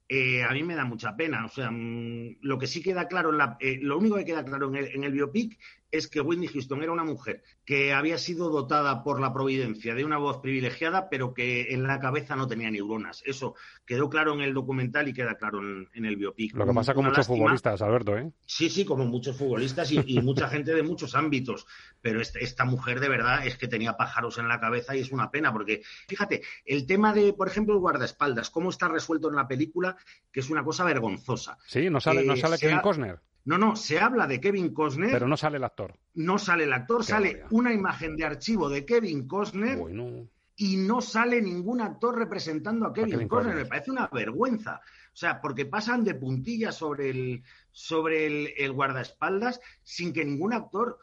[0.09, 1.45] Eh, a mí me da mucha pena.
[1.45, 4.45] O sea, mm, lo que sí queda claro, en la- eh, lo único que queda
[4.45, 5.59] claro en el, en el biopic
[5.90, 10.05] es que Whitney Houston era una mujer que había sido dotada por la providencia de
[10.05, 13.22] una voz privilegiada, pero que en la cabeza no tenía neuronas.
[13.24, 13.55] Eso
[13.87, 16.55] quedó claro en el documental y queda claro en, en el biopic.
[16.55, 17.38] Lo que pasa con Una muchos lástima.
[17.38, 18.31] futbolistas, Alberto, ¿eh?
[18.46, 21.66] Sí, sí, como muchos futbolistas y, y mucha gente de muchos ámbitos.
[22.01, 25.12] Pero este- esta mujer de verdad es que tenía pájaros en la cabeza y es
[25.12, 29.37] una pena, porque fíjate, el tema de, por ejemplo, el guardaespaldas, cómo está resuelto en
[29.37, 29.96] la película,
[30.33, 31.59] que es una cosa vergonzosa.
[31.66, 35.11] Sí, no sale, no Eh, sale Kevin Costner, No, no, se habla de Kevin Costner,
[35.11, 35.95] pero no sale el actor.
[36.17, 40.77] no sale el actor, Qué sale una imagen de archivo de Kevin Costner Bueno, y
[40.77, 43.55] no sale ningún actor representando a Kevin, Kevin Costner.
[43.55, 43.65] Costner.
[43.65, 44.83] Me parece una vergüenza.
[45.15, 50.53] O sea, porque pasan de puntillas sobre el, sobre el, el guardaespaldas sin que ningún
[50.53, 50.99] actor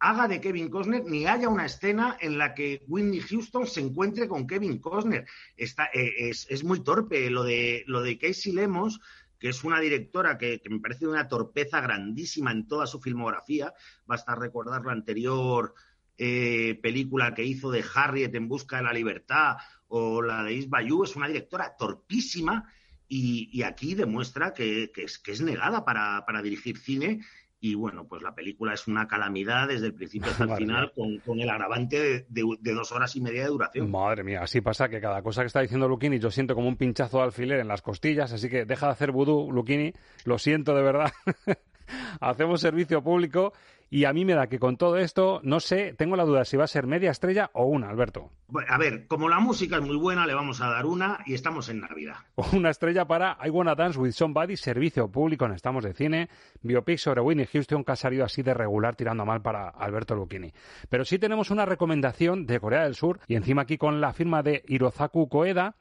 [0.00, 4.26] haga de Kevin Costner ni haya una escena en la que Whitney Houston se encuentre
[4.26, 5.26] con Kevin Costner.
[5.56, 9.00] Está, eh, es, es muy torpe lo de, lo de Casey Lemos,
[9.38, 13.72] que es una directora que, me parece una torpeza grandísima en toda su filmografía.
[14.06, 15.74] Basta recordar la anterior
[16.16, 19.56] eh, película que hizo de Harriet en busca de la libertad
[19.88, 22.72] o la de Is Bayou, es una directora torpísima
[23.06, 27.20] y, aquí demuestra que, es, negada para dirigir cine.
[27.66, 31.16] Y bueno, pues la película es una calamidad desde el principio hasta el final, con,
[31.20, 33.90] con el agravante de, de- de dos horas y media de duración.
[33.90, 36.76] Madre mía, así pasa que cada cosa que está diciendo Luquini yo siento como un
[36.76, 39.94] pinchazo de alfiler en las costillas, así que deja de hacer vudú, Luquini,
[40.26, 41.10] lo siento de verdad.
[42.20, 43.52] Hacemos servicio público
[43.94, 46.56] y a mí me da que con todo esto, no sé, tengo la duda si
[46.56, 48.32] va a ser media estrella o una, Alberto.
[48.68, 51.68] A ver, como la música es muy buena, le vamos a dar una y estamos
[51.68, 52.16] en Navidad.
[52.52, 56.28] Una estrella para I Wanna Dance with Somebody, servicio público en Estamos de Cine,
[56.62, 60.16] biopic sobre Whitney Houston que ha salido así de regular tirando a mal para Alberto
[60.16, 60.52] Lucchini.
[60.88, 64.42] Pero sí tenemos una recomendación de Corea del Sur y encima aquí con la firma
[64.42, 65.76] de Hirozaku Koeda,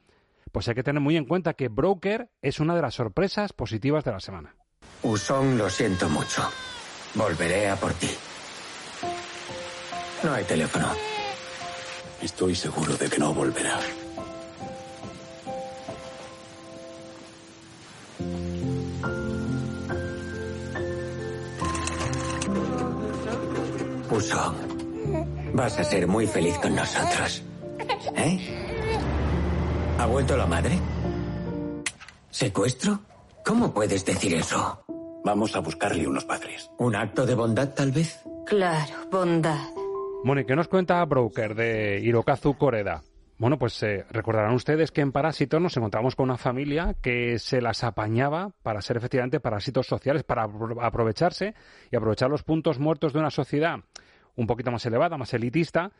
[0.52, 4.04] pues hay que tener muy en cuenta que Broker es una de las sorpresas positivas
[4.04, 4.56] de la semana.
[5.04, 6.50] Usón, lo siento mucho.
[7.16, 8.10] Volveré a por ti.
[10.24, 10.88] No hay teléfono.
[12.22, 13.80] Estoy seguro de que no volverá.
[24.10, 24.56] Usón,
[25.54, 27.44] vas a ser muy feliz con nosotros.
[28.16, 28.40] ¿Eh?
[30.00, 30.80] ¿Ha vuelto la madre?
[32.32, 33.02] ¿Secuestro?
[33.44, 34.84] ¿Cómo puedes decir eso?
[35.26, 36.70] Vamos a buscarle unos padres.
[36.78, 38.22] ¿Un acto de bondad, tal vez?
[38.46, 39.60] Claro, bondad.
[40.26, 43.02] Bueno, ¿y qué nos cuenta Broker de Hirokazu Koreda?
[43.38, 47.62] Bueno, pues eh, recordarán ustedes que en Parásitos nos encontramos con una familia que se
[47.62, 51.54] las apañaba para ser efectivamente parásitos sociales, para apro- aprovecharse
[51.92, 53.80] y aprovechar los puntos muertos de una sociedad
[54.36, 55.92] un poquito más elevada, más elitista,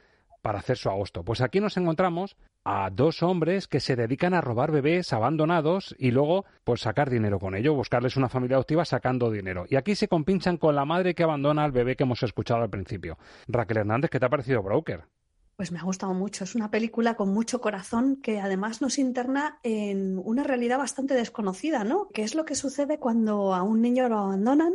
[0.44, 1.24] para hacer su agosto.
[1.24, 6.12] Pues aquí nos encontramos a dos hombres que se dedican a robar bebés abandonados y
[6.12, 9.66] luego pues sacar dinero con ello, buscarles una familia adoptiva sacando dinero.
[9.70, 12.70] Y aquí se compinchan con la madre que abandona al bebé que hemos escuchado al
[12.70, 13.18] principio.
[13.48, 15.06] Raquel Hernández, ¿qué te ha parecido Broker?
[15.56, 16.44] Pues me ha gustado mucho.
[16.44, 21.86] Es una película con mucho corazón que además nos interna en una realidad bastante desconocida,
[21.86, 22.10] ¿no?
[22.14, 24.74] ¿Qué es lo que sucede cuando a un niño lo abandonan?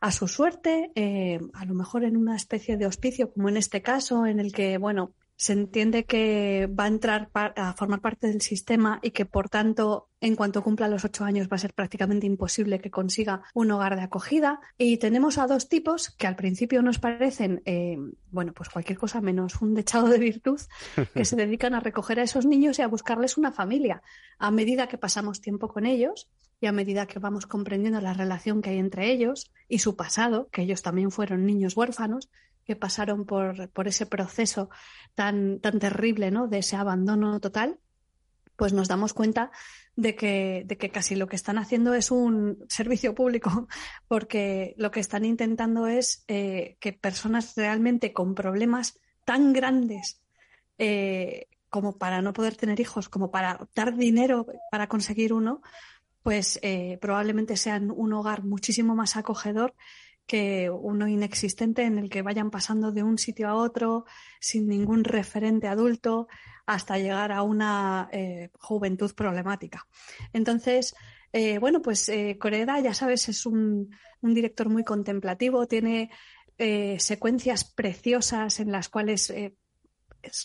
[0.00, 3.82] A su suerte, eh, a lo mejor en una especie de hospicio, como en este
[3.82, 8.42] caso, en el que, bueno, se entiende que va a entrar a formar parte del
[8.42, 12.26] sistema y que, por tanto, en cuanto cumpla los ocho años va a ser prácticamente
[12.26, 14.60] imposible que consiga un hogar de acogida.
[14.76, 17.96] Y tenemos a dos tipos que al principio nos parecen, eh,
[18.30, 20.60] bueno, pues cualquier cosa menos un dechado de virtud,
[21.14, 24.02] que se dedican a recoger a esos niños y a buscarles una familia.
[24.38, 26.28] A medida que pasamos tiempo con ellos
[26.60, 30.48] y a medida que vamos comprendiendo la relación que hay entre ellos y su pasado,
[30.52, 32.28] que ellos también fueron niños huérfanos,
[32.64, 34.70] que pasaron por, por ese proceso
[35.14, 36.46] tan, tan terrible, ¿no?
[36.46, 37.78] De ese abandono total,
[38.56, 39.50] pues nos damos cuenta
[39.96, 43.68] de que, de que casi lo que están haciendo es un servicio público,
[44.08, 50.20] porque lo que están intentando es eh, que personas realmente con problemas tan grandes
[50.78, 55.62] eh, como para no poder tener hijos, como para dar dinero para conseguir uno,
[56.22, 59.74] pues eh, probablemente sean un hogar muchísimo más acogedor
[60.30, 64.04] que uno inexistente en el que vayan pasando de un sitio a otro
[64.38, 66.28] sin ningún referente adulto
[66.66, 69.88] hasta llegar a una eh, juventud problemática.
[70.32, 70.94] Entonces,
[71.32, 73.90] eh, bueno, pues eh, Coreda, ya sabes, es un,
[74.20, 76.10] un, director muy contemplativo, tiene
[76.98, 79.32] secuencias preciosas en las cuales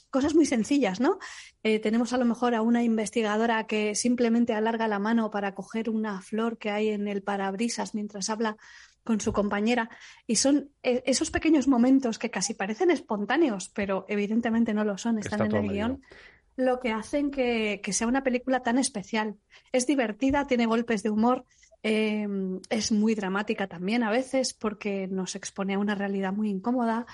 [0.09, 1.19] cosas muy sencillas, ¿no?
[1.61, 6.21] tenemos a lo mejor a una investigadora que simplemente alarga la mano para coger una
[6.21, 8.55] flor que hay en el parabrisas mientras habla
[9.05, 9.89] con su compañera.
[10.27, 15.19] Y son e, esos pequeños momentos que casi parecen espontáneos, pero evidentemente no lo son,
[15.19, 16.01] están en el guion,
[16.57, 19.35] lo que hacen que, sea una película tan especial.
[19.71, 21.45] Es divertida, tiene golpes de humor,
[21.83, 27.05] em, es muy dramática también a veces porque nos expone a una realidad muy incómoda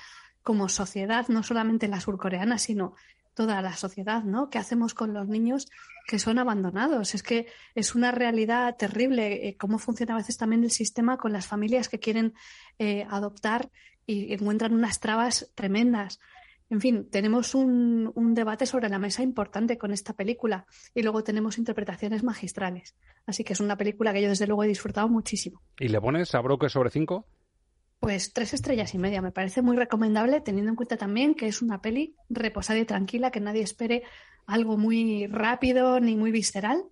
[0.43, 2.95] como sociedad, no solamente la surcoreana, sino
[3.33, 4.49] toda la sociedad, ¿no?
[4.49, 5.69] ¿Qué hacemos con los niños
[6.07, 7.15] que son abandonados?
[7.15, 11.31] Es que es una realidad terrible eh, cómo funciona a veces también el sistema con
[11.31, 12.33] las familias que quieren
[12.79, 13.69] eh, adoptar
[14.05, 16.19] y encuentran unas trabas tremendas.
[16.69, 20.65] En fin, tenemos un, un, debate sobre la mesa importante con esta película
[20.95, 22.95] y luego tenemos interpretaciones magistrales.
[23.25, 25.61] Así que es una película que yo desde luego he disfrutado muchísimo.
[25.77, 27.25] ¿Y le pones a Broke sobre cinco?
[28.01, 29.21] Pues tres estrellas y media.
[29.21, 33.29] Me parece muy recomendable, teniendo en cuenta también que es una peli reposada y tranquila,
[33.29, 34.01] que nadie espere
[34.47, 36.83] algo muy rápido ni muy visceral.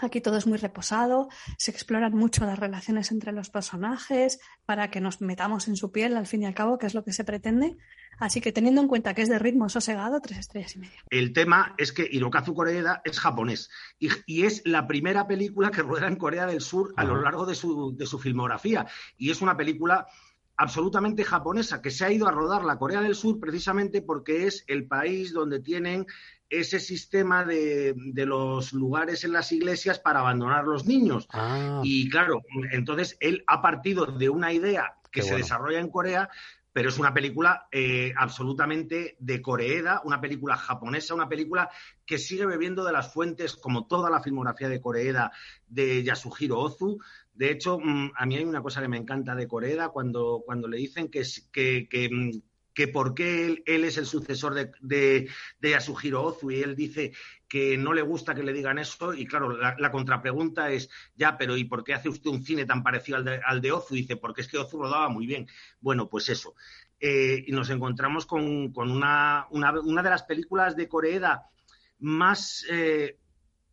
[0.00, 1.28] Aquí todo es muy reposado,
[1.58, 6.16] se exploran mucho las relaciones entre los personajes para que nos metamos en su piel
[6.16, 7.76] al fin y al cabo, que es lo que se pretende.
[8.18, 11.04] Así que teniendo en cuenta que es de ritmo sosegado, tres estrellas y media.
[11.10, 16.08] El tema es que Hirokazu Koreeda es japonés y, es la primera película que rueda
[16.08, 18.86] en Corea del Sur a lo largo de su, de su filmografía.
[19.16, 20.08] Y es una película
[20.56, 24.64] absolutamente japonesa, que se ha ido a rodar la Corea del Sur precisamente porque es
[24.68, 26.06] el país donde tienen
[26.52, 31.26] ese sistema de, los lugares en las iglesias para abandonar los niños.
[31.32, 31.80] Ah.
[31.82, 36.28] Y claro, entonces él ha partido de una idea que se desarrolla en Corea,
[36.72, 41.70] pero es una película eh, absolutamente de Coreeda, una película japonesa, una película
[42.06, 45.32] que sigue bebiendo de las fuentes, como toda la filmografía de Coreeda,
[45.66, 46.98] de Yasuhiro Ozu,
[47.42, 50.68] de hecho, mm, a mí hay una cosa que me encanta de Coreda cuando, cuando
[50.68, 52.40] le dicen que, que, mm,
[52.72, 55.28] que por qué él, él, es el sucesor de, de,
[55.58, 57.10] de, Yasuhiro Ozu y él dice
[57.48, 61.56] que no le gusta que le digan eso y claro, la, contrapregunta es, ya, pero
[61.56, 63.96] ¿y por qué hace usted un cine tan parecido al de, al de Ozu?
[63.96, 65.48] Y dice, porque es que Ozu rodaba muy bien.
[65.80, 66.54] Bueno, pues eso.
[67.00, 71.50] Eh, y nos encontramos con, con una, una, una, de las películas de Coreeda
[71.98, 72.64] más...
[72.70, 73.18] Eh,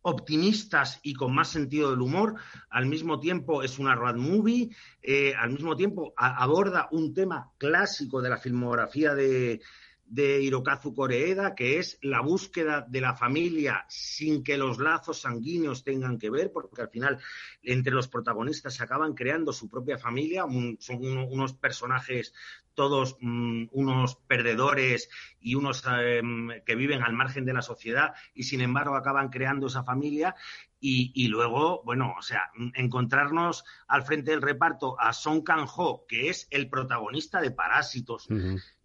[0.01, 2.35] optimistas y con más sentido del humor.
[2.69, 4.69] Al mismo tiempo es una road movie,
[5.01, 9.61] eh, al mismo tiempo aborda un tema clásico de la filmografía de,
[10.09, 15.83] de Hirokazu Koreeda, que es la búsqueda de la familia sin que los lazos sanguíneos
[15.83, 17.19] tengan que ver, porque al final
[17.61, 20.45] entre los protagonistas se acaban creando su propia familia,
[20.79, 22.33] son unos personajes
[22.79, 25.09] todos mm, unos perdedores
[25.41, 29.67] y unos em, que viven al margen de la sociedad y sin embargo acaban creando
[29.67, 30.33] esa familia
[30.79, 36.47] y, luego, bueno, o sea, encontrarnos al frente del reparto a Song Kang-ho, que es
[36.51, 38.29] el protagonista de Parásitos,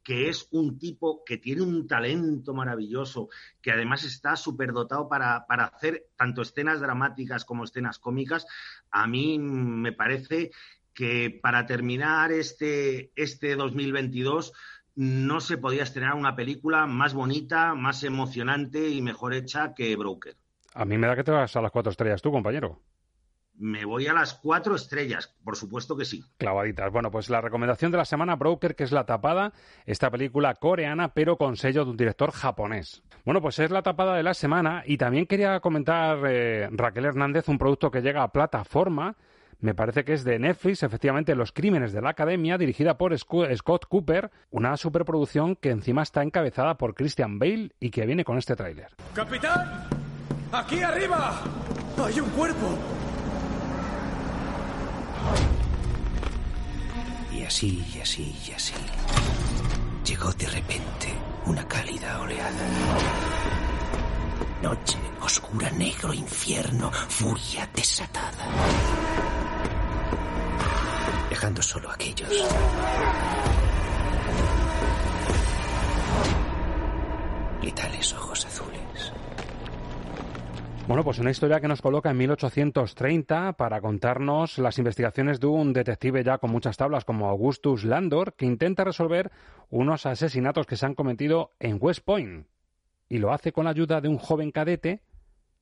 [0.03, 3.29] que es un tipo que tiene un talento maravilloso,
[3.63, 8.45] que además está superdotado para, para hacer tanto escenas dramáticas como escenas cómicas,
[8.91, 10.51] a mí me parece
[10.95, 14.53] que para terminar este, este 2022
[14.97, 20.37] no se podía estrenar una película más bonita, más emocionante y mejor hecha que Broker.
[20.75, 22.81] A mí me da que te vas a las cuatro estrellas tú, compañero.
[23.57, 26.25] Me voy a las cuatro estrellas, por supuesto que sí.
[26.39, 26.91] Clavaditas.
[26.91, 29.53] Bueno, pues la recomendación de la semana, Broker, que es la tapada,
[29.87, 33.05] esta película coreana, pero con sello de un director japonés.
[33.25, 37.49] Bueno, pues es la tapada de la semana y también quería comentar, eh, Raquel Hernández,
[37.49, 39.17] un producto que llega a plataforma.
[39.61, 43.87] Me parece que es de Netflix, efectivamente, Los Crímenes de la Academia, dirigida por Scott
[43.89, 48.57] Cooper, una superproducción que encima está encabezada por Christian Bale y que viene con este
[48.57, 48.89] tráiler.
[49.15, 49.89] ¡Capitán!
[50.53, 51.41] ¡Aquí arriba!
[52.05, 52.79] ¡Hay un cuerpo!
[57.33, 58.75] Y así, y así, y así.
[60.05, 61.09] Llegó de repente
[61.47, 62.51] una cálida oleada.
[64.63, 68.47] Noche, oscura, negro, infierno, furia desatada.
[71.35, 72.31] Dejando solo a aquellos.
[77.61, 79.13] Letales ojos azules.
[80.87, 85.73] Bueno, pues una historia que nos coloca en 1830 para contarnos las investigaciones de un
[85.73, 89.33] detective ya con muchas tablas como Augustus Landor, que intenta resolver
[89.71, 92.47] unos asesinatos que se han cometido en West Point.
[93.09, 95.03] Y lo hace con la ayuda de un joven cadete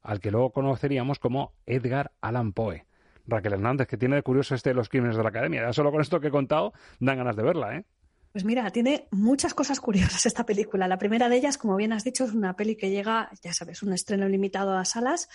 [0.02, 2.84] al que luego conoceríamos como Edgar Allan Poe.
[3.26, 5.62] Raquel Hernández, que tiene de curioso este de los crímenes de la academia.
[5.62, 7.84] Ya solo con esto que he contado dan ganas de verla, ¿eh?
[8.32, 10.88] Pues mira, tiene muchas cosas curiosas esta película.
[10.88, 13.82] La primera de ellas, como bien has dicho, es una peli que llega, ya sabes,
[13.82, 15.28] un estreno limitado a salas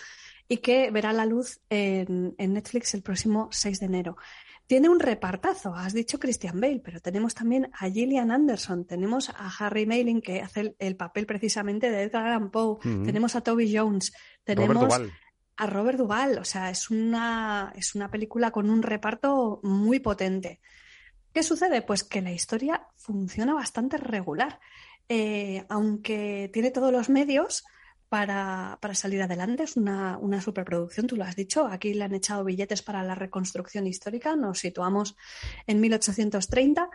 [0.48, 4.16] y que verá la luz en, Netflix el próximo 6 de enero.
[4.66, 9.50] Tiene un repartazo, has dicho Christian Bale, pero tenemos también a Gillian Anderson, tenemos a
[9.58, 14.12] Harry Mayling, que hace el, papel precisamente de Edgar Allan Poe, tenemos a Toby Jones,
[14.44, 14.94] tenemos
[15.58, 20.60] a Robert Duvall, o sea, es una, es una película con un reparto muy potente.
[21.34, 21.82] ¿Qué sucede?
[21.82, 24.60] Pues que la historia funciona bastante regular.
[25.08, 27.64] Eh, aunque tiene todos los medios
[28.08, 31.66] para, salir adelante, es una, superproducción, tú lo has dicho.
[31.66, 35.16] Aquí le han echado billetes para la reconstrucción histórica, nos situamos
[35.66, 36.88] en 1830.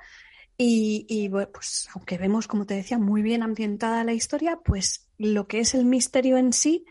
[0.55, 5.47] Y, y pues aunque vemos, como te decía, muy bien ambientada la historia, pues lo
[5.47, 6.85] que es el misterio en sí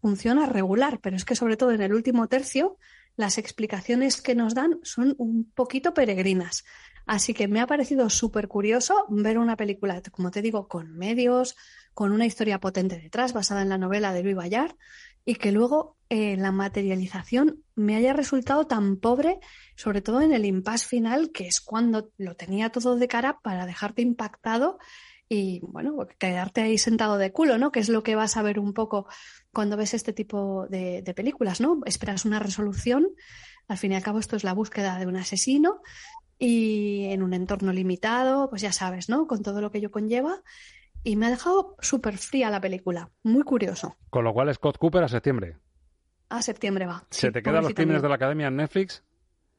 [0.00, 2.78] funciona regular, pero es que sobre todo en el último tercio
[3.16, 6.64] las explicaciones que nos dan son un poquito peregrinas.
[7.06, 11.56] Así que me ha parecido súper curioso ver una película, como te digo, con medios,
[11.92, 14.76] con una historia potente detrás, basada en la novela de Louis Bayard,
[15.24, 19.38] y que luego eh, la materialización me haya resultado tan pobre,
[19.76, 23.66] sobre todo en el impasse final, que es cuando lo tenía todo de cara para
[23.66, 24.78] dejarte impactado
[25.32, 27.70] y, bueno, quedarte ahí sentado de culo, ¿no?
[27.70, 29.06] Que es lo que vas a ver un poco
[29.52, 31.78] cuando ves este tipo de, películas, ¿no?
[31.86, 33.06] Esperas una resolución,
[33.68, 35.82] al fin y al cabo esto es la búsqueda de un asesino
[36.36, 39.28] y en un entorno limitado, pues ya sabes, ¿no?
[39.28, 40.42] Con todo lo que ello conlleva.
[41.04, 43.96] Y me ha dejado súper fría la película, muy curioso.
[44.10, 45.58] Con lo cual Scott Cooper a septiembre.
[46.28, 47.04] A septiembre va.
[47.10, 49.04] ¿Se te quedan los crímenes de la academia en Netflix?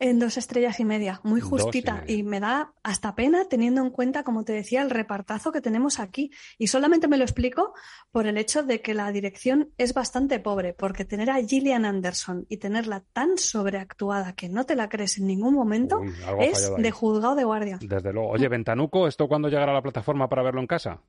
[0.03, 2.03] En dos estrellas y media, muy justita.
[2.07, 5.99] Y, me da hasta pena teniendo en cuenta, como te decía, el repartazo que tenemos
[5.99, 6.31] aquí.
[6.57, 7.75] Y solamente me lo explico
[8.11, 12.47] por el hecho de que la dirección es bastante pobre, porque tener a Gillian Anderson
[12.49, 16.01] y tenerla tan sobreactuada que no te la crees en ningún momento
[16.39, 17.77] es de juzgado de guardia.
[17.79, 18.29] Desde luego.
[18.29, 20.99] Oye, Ventanuco, ¿esto cuándo llegará a la plataforma para verlo en casa?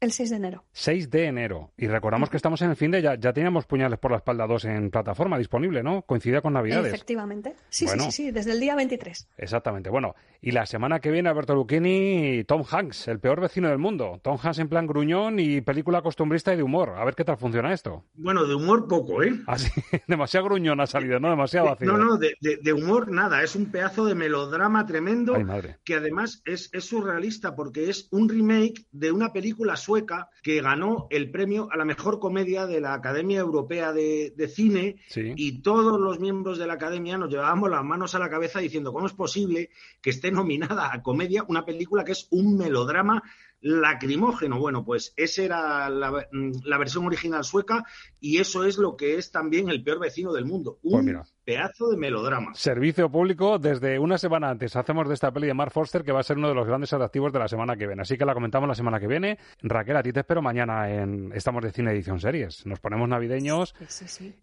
[0.00, 0.64] El 6 de enero.
[0.72, 1.72] 6 de enero.
[1.76, 4.46] Y recordamos que estamos en el fin de ya, ya teníamos puñales por la espalda
[4.46, 6.02] 2 en plataforma disponible, ¿no?
[6.02, 6.94] Coincide con Navidades.
[6.94, 7.56] Efectivamente.
[7.68, 9.28] Sí, sí, sí, sí, desde el día 23.
[9.36, 9.90] Exactamente.
[9.90, 14.20] Bueno, y la semana que viene Alberto Lucchini, Tom Hanks, el peor vecino del mundo.
[14.22, 16.90] Tom Hanks en plan gruñón y película costumbrista y de humor.
[16.96, 18.04] A ver qué tal funciona esto.
[18.14, 19.32] Bueno, de humor poco, ¿eh?
[19.48, 19.68] Así,
[20.06, 21.28] demasiado gruñón ha salido, ¿no?
[21.28, 21.90] Demasiado vacío.
[21.90, 23.42] No, no, de, de, humor nada.
[23.42, 25.34] Es un pedazo de melodrama tremendo
[25.82, 31.06] que además es, es surrealista porque es un remake de una película sueca que ganó
[31.08, 36.20] el premio a la mejor comedia de la Academia Europea de, Cine y todos los
[36.20, 39.70] miembros de la Academia nos llevábamos las manos a la cabeza diciendo cómo es posible
[40.02, 43.22] que esté nominada a comedia una película que es un melodrama
[43.62, 44.58] lacrimógeno.
[44.58, 47.84] Bueno, pues esa era la, versión original sueca
[48.20, 50.78] y eso es lo que es también el peor vecino del mundo.
[50.82, 52.52] Un pues pedazo de melodrama.
[52.52, 54.76] Servicio público desde una semana antes.
[54.76, 56.92] Hacemos de esta peli de Mark Forster que va a ser uno de los grandes
[56.92, 58.02] atractivos de la semana que viene.
[58.02, 59.38] Así que la comentamos la semana que viene.
[59.62, 62.66] Raquel, a ti te espero mañana en Estamos de Cine Edición Series.
[62.66, 63.74] Nos ponemos navideños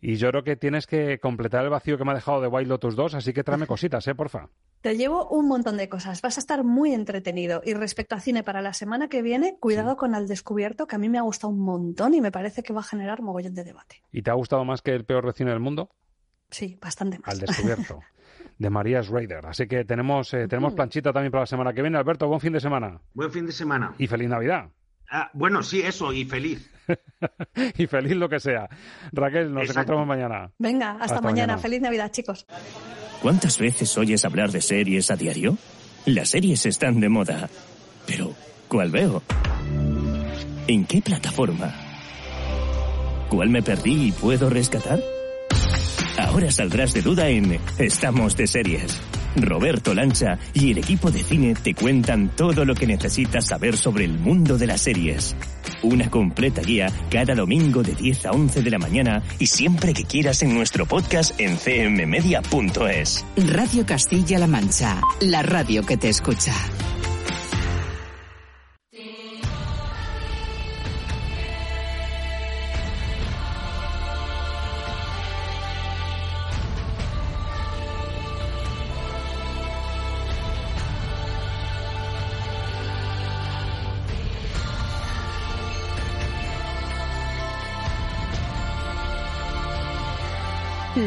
[0.02, 2.70] y yo creo que tienes que completar el vacío que me ha dejado de Wild
[2.70, 4.16] Lotus 2, así que tráeme cositas, ¿eh?
[4.16, 4.50] Porfa.
[4.82, 6.24] Te llevo un montón de cosas.
[6.24, 7.62] Vas a estar muy entretenido.
[7.64, 11.00] Y respecto a cine para la semana que viene, cuidado con Al Descubierto, que a
[11.00, 13.64] mí me ha gustado un montón y me parece que va a generar mogollón de
[13.64, 14.02] debate.
[14.12, 15.92] ¿Y te ha gustado más que El peor vecino del mundo?
[16.56, 17.28] Sí, bastante más.
[17.28, 18.00] Al descubierto.
[18.58, 19.46] de Marías Raider.
[19.46, 21.98] Así que tenemos, eh, tenemos planchita también para la semana que viene.
[21.98, 23.02] Alberto, buen fin de semana.
[23.14, 23.94] Buen fin de semana.
[23.98, 24.70] Y feliz Navidad.
[25.12, 26.72] Ah, bueno, sí, eso, y feliz.
[27.78, 28.70] y feliz lo que sea.
[29.12, 30.50] Raquel, nos encontramos mañana.
[30.58, 31.54] Venga, hasta, Hasta mañana.
[31.54, 31.58] mañana.
[31.58, 32.46] Feliz Navidad, chicos.
[33.22, 35.58] ¿Cuántas veces oyes hablar de series a diario?
[36.06, 37.50] Las series están de moda.
[38.08, 38.32] Pero,
[38.70, 39.22] ¿cuál veo?
[40.68, 41.74] ¿En qué plataforma?
[43.30, 45.00] ¿Cuál me perdí y puedo rescatar?
[46.36, 49.00] Ahora saldrás de duda en Estamos de series.
[49.38, 54.04] Roberto Lancha y el equipo de cine te cuentan todo lo que necesitas saber sobre
[54.04, 55.34] el mundo de las series.
[55.82, 60.04] Una completa guía cada domingo de 10 a 11 de la mañana y siempre que
[60.04, 63.26] quieras en nuestro podcast en cmmedia.es.
[63.38, 66.52] Radio Castilla-La Mancha, la radio que te escucha.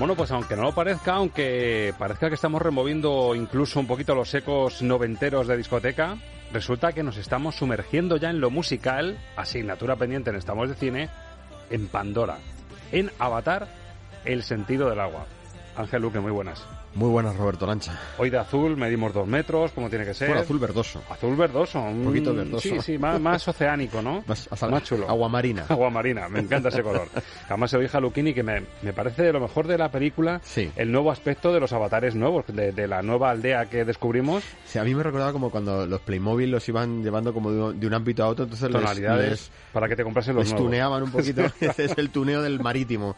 [0.00, 4.32] Bueno, pues aunque no lo parezca, aunque parezca que estamos removiendo incluso un poquito los
[4.32, 6.16] ecos noventeros de discoteca,
[6.54, 11.10] resulta que nos estamos sumergiendo ya en lo musical, asignatura pendiente en Estamos de Cine,
[11.68, 12.38] en Pandora,
[12.92, 13.68] en Avatar,
[14.24, 15.26] el sentido del agua.
[15.76, 16.66] Ángel Luque, muy buenas.
[16.92, 17.96] Muy buenas, Roberto Lancha.
[18.18, 20.28] Hoy de azul medimos dos metros, como tiene que ser.
[20.28, 21.00] Por azul verdoso.
[21.08, 21.80] Azul verdoso.
[21.80, 22.68] Un poquito verdoso.
[22.68, 24.24] Sí, sí, más, más oceánico, ¿no?
[24.26, 25.08] Más, Más chulo.
[25.08, 25.64] Agua marina.
[25.68, 27.08] Agua marina, me encanta ese color.
[27.48, 29.88] Además se lo dije a Luquini que me, me parece de lo mejor de la
[29.90, 30.40] película
[30.76, 34.42] el nuevo aspecto de los avatares nuevos, de, de la nueva aldea que descubrimos.
[34.66, 37.80] Sí, a mí me recordaba como cuando los Playmobil los iban llevando como de un,
[37.80, 40.52] de un ámbito a otro, entonces les- Tonalidades les, para que te comprasen los les
[40.52, 40.66] nuevos.
[40.68, 41.42] tuneaban un poquito.
[41.60, 43.14] Ese es el tuneo del marítimo.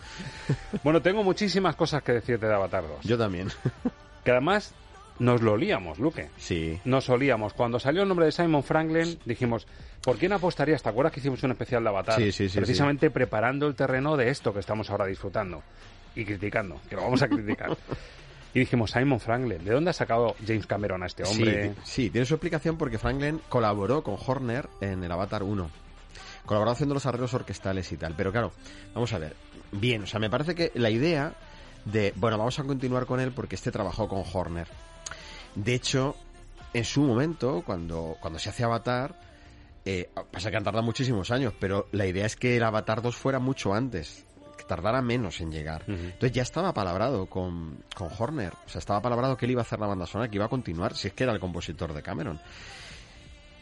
[0.84, 2.98] Bueno, tengo muchísimas cosas que decirte de Avatar 2.
[3.04, 3.48] Yo también.
[4.24, 4.74] Que además
[5.18, 6.30] nos lo olíamos, Luque.
[6.36, 6.80] Sí.
[6.84, 7.52] Nos olíamos.
[7.52, 9.66] Cuando salió el nombre de Simon Franklin, dijimos,
[10.02, 10.82] ¿por quién apostarías?
[10.82, 12.16] ¿Te acuerdas que hicimos un especial de Avatar?
[12.18, 15.62] Sí, sí, sí, Precisamente preparando el terreno de esto que estamos ahora disfrutando
[16.14, 17.76] y criticando, que lo vamos a criticar.
[18.54, 21.74] y dijimos, Simon Franklin, ¿de dónde ha sacado James Cameron a este hombre?
[21.74, 25.70] Sí, sí, tiene su explicación porque Franklin colaboró con Horner en el Avatar 1.
[26.46, 28.14] Colaboró haciendo los arreglos orquestales y tal.
[28.16, 28.52] Pero claro,
[28.94, 29.36] vamos a ver.
[29.70, 31.34] Bien, o sea, me parece que la idea
[31.84, 34.68] de, bueno, vamos a continuar con él porque este trabajó con Horner.
[35.54, 36.16] De hecho,
[36.72, 39.18] en su momento, cuando, cuando se hace Avatar,
[39.84, 43.14] eh, pasa que han tardado muchísimos años, pero la idea es que el Avatar 2
[43.14, 44.24] fuera mucho antes,
[44.56, 45.84] que tardara menos en llegar.
[45.86, 49.64] Entonces ya estaba palabrado con, con Horner, o sea, estaba palabrado que él iba a
[49.64, 52.02] hacer la banda sonora, que iba a continuar, si es que era el compositor de
[52.02, 52.40] Cameron.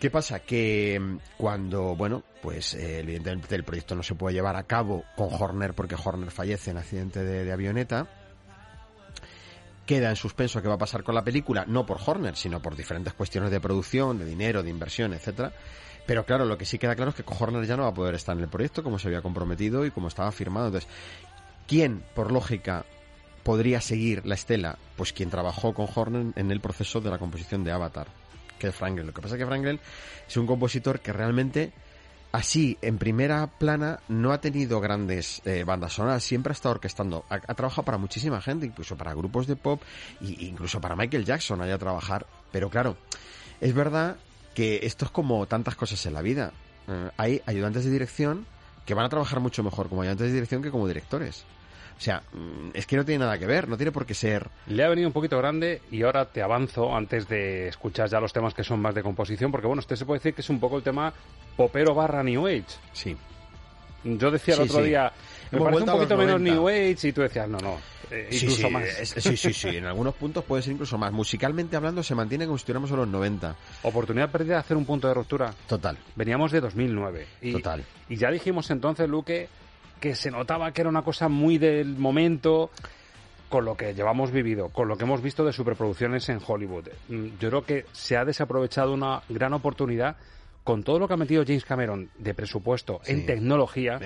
[0.00, 0.40] ¿Qué pasa?
[0.40, 5.04] Que mm, cuando, bueno, pues eh, evidentemente el proyecto no se puede llevar a cabo
[5.14, 8.08] con Horner porque Horner fallece en accidente de, de avioneta,
[9.84, 12.76] queda en suspenso qué va a pasar con la película, no por Horner, sino por
[12.76, 15.52] diferentes cuestiones de producción, de dinero, de inversión, etcétera.
[16.06, 18.14] Pero claro, lo que sí queda claro es que Horner ya no va a poder
[18.14, 20.68] estar en el proyecto como se había comprometido y como estaba firmado.
[20.68, 20.88] Entonces,
[21.68, 22.86] ¿quién, por lógica,
[23.42, 24.78] podría seguir la estela?
[24.96, 28.06] Pues quien trabajó con Horner en el proceso de la composición de Avatar,
[28.60, 29.06] que es Frankel.
[29.06, 29.80] Lo que pasa es que Frankel
[30.28, 31.72] es un compositor que realmente
[32.30, 37.24] así, en primera plana, no ha tenido grandes eh, bandas sonoras, siempre ha estado orquestando.
[37.28, 39.82] Ha, trabajado para muchísima gente, incluso para grupos de pop,
[40.20, 42.26] e incluso para Michael Jackson haya trabajar.
[42.52, 42.96] Pero claro,
[43.60, 44.16] es verdad
[44.54, 46.52] que esto es como tantas cosas en la vida.
[46.86, 48.46] Eh, hay ayudantes de dirección
[48.86, 51.44] que van a trabajar mucho mejor como ayudantes de dirección que como directores.
[52.00, 54.48] O sea, mm, es que no tiene nada que ver, no tiene por qué ser.
[54.68, 58.32] Le ha venido un poquito grande y ahora te avanzo antes de escuchar ya los
[58.32, 60.58] temas que son más de composición, porque bueno, este se puede decir que es un
[60.58, 61.12] poco el tema
[61.58, 62.64] popero barra New Age.
[62.94, 63.14] Sí.
[64.02, 64.88] Yo decía el Sí, otro sí.
[64.88, 65.12] día,
[65.50, 66.54] me Hemos parece un poquito menos 90.
[66.54, 67.76] New Age y tú decías, no, no,
[68.10, 68.84] eh, Sí, incluso sí, más.
[68.84, 71.12] es- sí, sí, sí, en algunos puntos puede ser incluso más.
[71.12, 73.54] Musicalmente hablando se mantiene como si estuviéramos en los 90.
[73.82, 75.52] Oportunidad perdida de hacer un punto de ruptura.
[75.66, 75.98] Total.
[76.16, 77.26] Veníamos de 2009.
[77.42, 77.84] Y, Total.
[78.08, 79.50] Y ya dijimos entonces, Luque,
[80.00, 82.70] que se notaba que era una cosa muy del momento
[83.48, 86.88] con lo que llevamos vivido, con lo que hemos visto de superproducciones en Hollywood.
[87.08, 90.16] Mm, Yo creo que se ha desaprovechado una gran oportunidad
[90.64, 93.98] con todo lo que ha metido James Cameron de presupuesto en tecnología.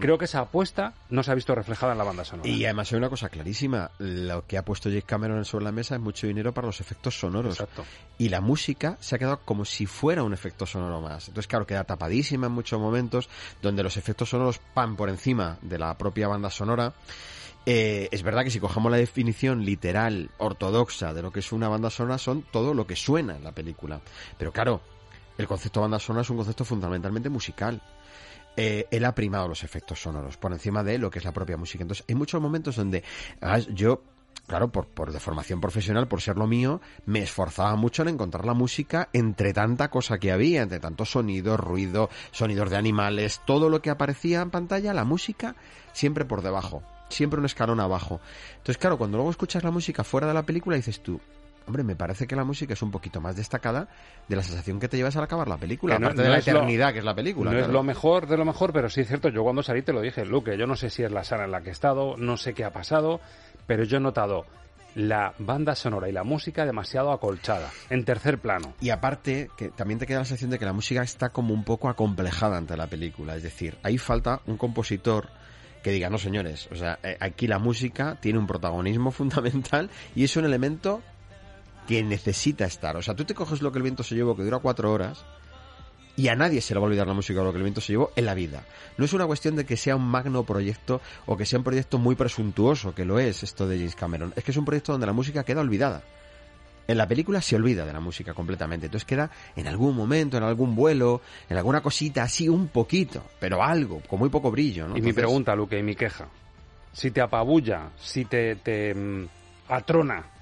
[0.00, 2.48] Creo que esa apuesta no se ha visto reflejada en la banda sonora.
[2.48, 5.96] Y además hay una cosa clarísima, lo que ha puesto James Cameron sobre la mesa
[5.96, 7.62] es mucho dinero para los efectos sonoros.
[8.16, 11.28] Y la música se ha quedado como si fuera un efecto sonoro más.
[11.28, 13.28] Entonces, claro, queda tapadísima en muchos momentos,
[13.62, 16.94] donde los efectos sonoros pan por encima de la propia banda sonora.
[17.66, 21.68] Eh, es verdad que si cogemos la definición literal, ortodoxa de lo que es una
[21.68, 24.00] banda sonora, son todo lo que suena en la película.
[24.38, 24.80] Pero claro,
[25.38, 27.80] el concepto banda sonora es un concepto fundamentalmente musical.
[28.56, 31.56] Eh, él ha primado los efectos sonoros por encima de lo que es la propia
[31.56, 31.82] música.
[31.82, 33.04] Entonces, hay muchos momentos donde
[33.40, 34.02] ah, yo,
[34.48, 35.12] claro, por, por
[35.60, 40.18] profesional, por ser lo mío, me esforzaba mucho en encontrar la música entre tanta cosa
[40.18, 44.92] que había, entre tantos sonidos, ruido, sonidos de animales, todo lo que aparecía en pantalla,
[44.92, 45.54] la música
[45.92, 48.20] siempre por debajo, siempre un escalón abajo.
[48.56, 51.20] Entonces, claro, cuando luego escuchas la música fuera de la película, dices tú,
[51.68, 53.86] hombre, me parece que la música es un poquito más destacada
[54.26, 56.30] de la sensación que te llevas al acabar la película, Que no- aparte no de
[56.30, 57.52] la lo- eternidad que es la película.
[57.52, 59.28] No es lo mejor de lo mejor, pero sí es cierto.
[59.28, 61.52] Yo cuando salí te lo dije, Luke, yo no sé si es la sala en
[61.52, 63.20] la que he estado, no sé qué ha pasado,
[63.66, 64.44] pero yo he notado
[64.94, 68.72] la banda sonora y la música demasiado acolchada, en tercer plano.
[68.80, 71.62] Y aparte, que también te queda la sensación de que la música está como un
[71.62, 73.36] poco acomplejada ante la película.
[73.36, 75.28] Es decir, ahí falta un compositor
[75.84, 80.24] que diga, no señores, o sea, eh, aquí la música tiene un protagonismo fundamental y
[80.24, 81.02] es un elemento
[81.88, 82.98] que necesita estar.
[82.98, 85.24] O sea, tú te coges lo que el viento se llevó, que dura cuatro horas,
[86.16, 87.80] y a nadie se le va a olvidar la música o lo que el viento
[87.80, 88.66] se llevó en la vida.
[88.98, 91.96] No es una cuestión de que sea un magno proyecto o que sea un proyecto
[91.96, 94.34] muy presuntuoso, que lo es esto de James Cameron.
[94.36, 96.02] Es que es un proyecto donde la música queda olvidada.
[96.86, 98.86] En la película se olvida de la música completamente.
[98.86, 103.62] Entonces queda en algún momento, en algún vuelo, en alguna cosita así, un poquito, pero
[103.62, 104.88] algo, con muy poco brillo.
[104.88, 104.96] ¿no?
[104.98, 106.28] Y mi pregunta, Luque, y mi queja.
[106.92, 109.26] Si te apabulla, si te, te mm,
[109.68, 110.37] atrona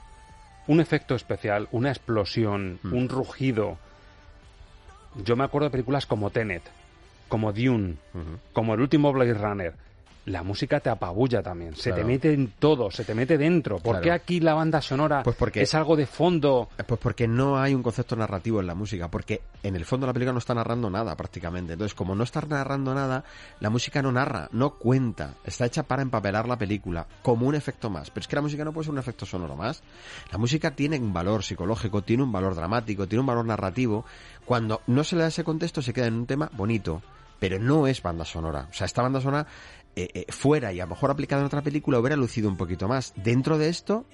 [0.67, 2.93] un efecto especial, una explosión, Mm.
[2.95, 3.79] un rugido.
[5.25, 6.63] Yo me acuerdo de películas como Tenet,
[7.29, 7.95] como Dune,
[8.53, 9.75] como el último Blade Runner.
[10.27, 13.77] La música te apabulla también, se te mete en todo, se te mete dentro.
[13.79, 14.03] ¿Por Claro.
[14.03, 16.69] qué aquí la banda sonora Pues porque- es algo de fondo?
[16.85, 20.13] Pues porque no hay un concepto narrativo en la música, porque en el fondo la
[20.13, 21.75] película no está narrando nada prácticamente.
[21.75, 23.23] Entonces, como no está narrando nada,
[23.61, 25.35] la música no narra, no cuenta.
[25.45, 28.11] Está hecha para empapelar la película, como un efecto más.
[28.11, 29.83] Pero es que la música no puede ser un efecto sonoro más.
[30.33, 34.05] La música tiene un valor psicológico, tiene un valor dramático, tiene un valor narrativo.
[34.45, 37.01] Cuando no se le da ese contexto, se queda en un tema bonito,
[37.39, 38.67] pero no es banda sonora.
[38.71, 39.47] O sea, esta banda sonora
[39.97, 42.87] eh, eh, fuera y a lo mejor aplicada en otra película hubiera lucido un poquito
[42.87, 43.13] más.
[43.17, 44.05] Dentro de esto,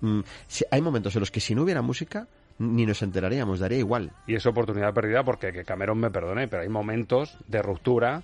[0.00, 2.26] mm, si- hay momentos en los que si no hubiera música,
[2.58, 4.12] ni nos enteraríamos, daría igual.
[4.26, 8.22] Y es oportunidad perdida porque que Cameron me perdone, pero hay momentos de ruptura.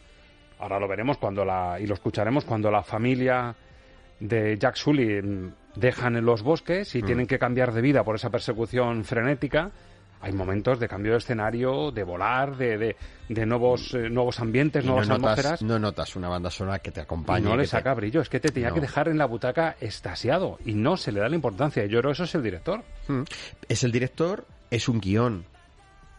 [0.61, 3.55] Ahora lo veremos cuando la y lo escucharemos cuando la familia
[4.21, 7.07] de Jack Sully mm, dejan en los bosques y Mm.
[7.07, 9.71] tienen que cambiar de vida por esa persecución frenética.
[10.21, 12.97] Hay momentos de cambio de escenario, de volar, de, de,
[13.29, 15.63] de nuevos eh, nuevos ambientes, Y no nuevas notas, atmósferas.
[15.63, 17.45] no notas una banda sonora que te acompañe.
[17.45, 18.75] no le te- saca brillo, es que te tenía No.
[18.75, 21.85] que dejar en la butaca estasiado y no se le da la importancia.
[21.85, 22.83] Y yo creo que eso es el director.
[23.07, 23.23] Mm.
[23.69, 25.45] Es el director, es un guion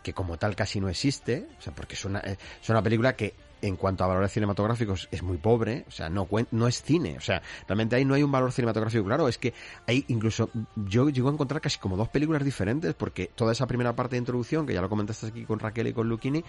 [0.03, 3.13] que como tal casi no existe, o sea, porque es una, eh, es una película
[3.17, 7.17] que en cuanto a valores cinematográficos es muy pobre, o sea, no, no es cine,
[7.17, 9.53] o sea, realmente ahí no hay un valor cinematográfico claro, es que
[9.87, 13.95] hay incluso, yo llego a encontrar casi como dos películas diferentes, porque toda esa primera
[13.95, 16.43] parte de introducción, que ya lo comentaste aquí con Raquel y con Luchini,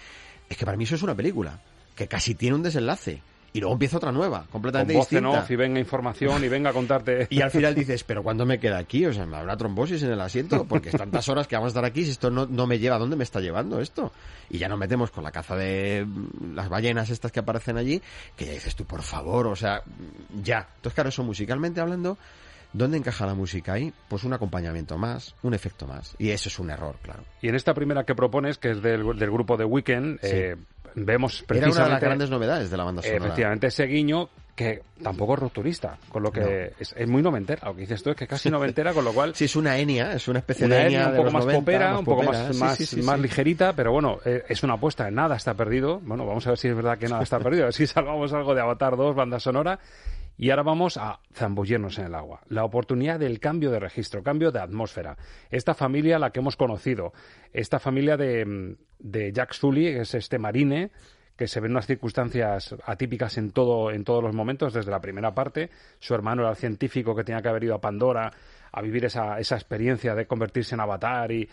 [0.49, 1.61] es que para mí eso es una película,
[1.95, 3.23] que casi tiene un desenlace,
[3.53, 5.43] y luego empieza otra nueva, Con completamente voz en distinta.
[5.45, 7.27] off y venga información y venga a contarte.
[7.31, 9.05] Y al final dices, pero ¿cuándo me queda aquí?
[9.07, 11.71] O sea, me habrá trombosis en el asiento, porque es tantas horas que vamos a
[11.73, 14.13] estar aquí, si esto no, no me lleva, ¿a dónde me está llevando esto?
[14.51, 18.01] Y ya nos metemos con la caza de mm, las ballenas estas que aparecen allí,
[18.37, 20.69] que ya dices tú, por favor, o sea, mm, ya.
[20.77, 22.19] Entonces, claro, eso musicalmente hablando,
[22.73, 23.93] ¿dónde encaja la música ahí?
[24.09, 26.15] Pues un acompañamiento más, un efecto más.
[26.19, 27.25] Y eso es un error, claro.
[27.43, 30.29] Y en esta primera que propones, que es del, del grupo de Weekend, Sí.
[30.31, 30.57] eh,
[30.95, 31.79] vemos Era precisamente...
[31.79, 33.25] una de las grandes novedades de la banda sonora.
[33.25, 36.47] Efectivamente, ese guiño que tampoco es rupturista, con lo que No.
[36.79, 37.63] es, es muy noventera.
[37.67, 39.35] Lo que dices tú es que casi noventera, con lo cual...
[39.41, 41.61] Sí, es una enia, es una especie Una de enia un poco los más 90,
[41.61, 42.43] popera, más un poco popera.
[42.49, 43.23] más, más, sí, sí, más sí.
[43.23, 45.11] ligerita, pero bueno, eh, es una apuesta.
[45.11, 46.01] Nada está perdido.
[46.01, 47.63] Bueno, vamos a ver si es verdad que nada está perdido.
[47.63, 49.79] A ver si salvamos algo de Avatar 2, banda sonora.
[50.37, 52.41] Y ahora vamos a zambullirnos en el agua.
[52.49, 55.17] La oportunidad del cambio de registro, cambio de atmósfera.
[55.51, 57.13] Esta familia, la que hemos conocido,
[57.53, 60.91] esta familia de, mm, de Jack Sully, que es este marine,
[61.37, 65.01] que se ve en unas circunstancias atípicas en todo en todos los momentos desde la
[65.01, 68.31] primera parte su hermano era el científico que tenía que haber ido a Pandora
[68.73, 71.49] a vivir esa, esa experiencia de convertirse en avatar y,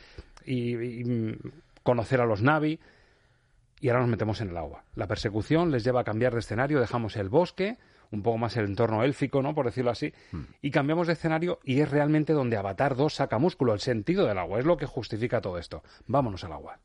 [0.46, 1.38] y- y, mm,
[1.84, 2.78] conocer a los Navi
[3.80, 4.84] y ahora nos metemos en el agua.
[4.96, 7.78] La persecución les lleva a cambiar de escenario, dejamos el bosque,
[8.12, 9.54] un poco más el entorno élfico, ¿no?
[9.56, 10.14] Por decirlo así,
[10.62, 14.38] y cambiamos de escenario y es realmente donde Avatar 2 saca músculo, el sentido del
[14.38, 15.82] agua, es lo que justifica todo esto.
[16.08, 16.80] Vámonos al agua.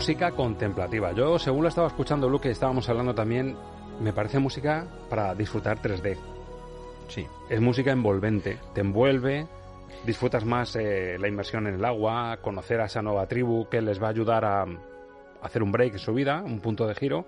[0.00, 1.12] Música contemplativa.
[1.12, 3.54] Yo, según lo estaba escuchando Luke, estábamos hablando también,
[4.00, 6.16] me parece música para disfrutar 3D.
[7.08, 7.26] Sí.
[7.50, 9.46] Es música envolvente, te envuelve,
[10.06, 14.02] disfrutas más eh, la inmersión en el agua, conocer a esa nueva tribu que les
[14.02, 14.66] va a ayudar a, a
[15.42, 17.26] hacer un break en su vida, un punto de giro.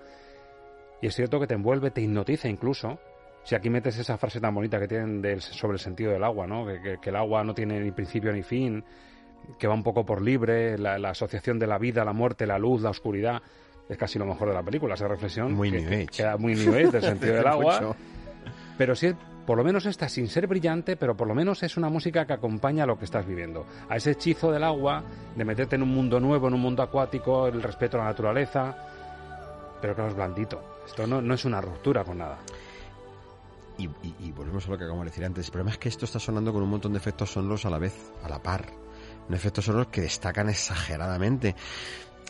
[0.99, 2.97] Y es cierto que te envuelve, te hipnotiza incluso.
[3.43, 6.47] Si aquí metes esa frase tan bonita que tienen del- sobre el sentido del agua,
[6.47, 6.65] ¿no?
[6.65, 8.83] Que, que- que el agua no tiene ni principio ni fin,
[9.57, 12.57] que va un poco por libre, la, la asociación de la vida, la muerte, la
[12.57, 13.41] luz, la oscuridad,
[13.89, 15.53] es casi lo mejor de la película, esa reflexión.
[15.53, 16.05] Muy que, New Age.
[16.07, 17.95] queda muy New Age del sentido del agua.
[18.77, 19.13] Pero sí,
[19.45, 22.33] por lo menos esta, sin ser brillante, pero por lo menos es una música que
[22.33, 23.65] acompaña a lo que estás viviendo.
[23.89, 25.03] A ese hechizo del agua,
[25.35, 28.75] de meterte en un mundo nuevo, en un mundo acuático, el respeto a la naturaleza.
[29.81, 30.63] Pero claro, es blandito.
[30.87, 32.37] Esto no, no es una ruptura con nada.
[33.77, 35.45] Y, y- y volvemos a lo que acabamos de decir antes.
[35.47, 37.79] El problema es que esto está sonando con un montón de efectos sonoros a la
[37.79, 38.65] vez, a la par.
[39.27, 41.55] Un efectos sonoros que destacan exageradamente.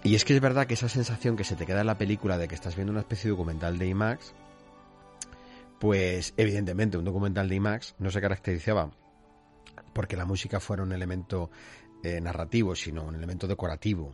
[0.03, 2.37] Y es que es verdad que esa sensación que se te queda en la película
[2.37, 4.33] de que estás viendo una especie de documental de IMAX,
[5.79, 8.91] pues evidentemente un documental de IMAX no se caracterizaba
[9.93, 11.49] porque la música fuera un elemento
[12.03, 14.13] eh, narrativo, sino un elemento decorativo.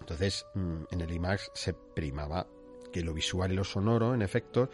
[0.00, 2.46] Entonces, mm, en el IMAX se primaba
[2.92, 4.68] que lo visual y lo sonoro, en efectos,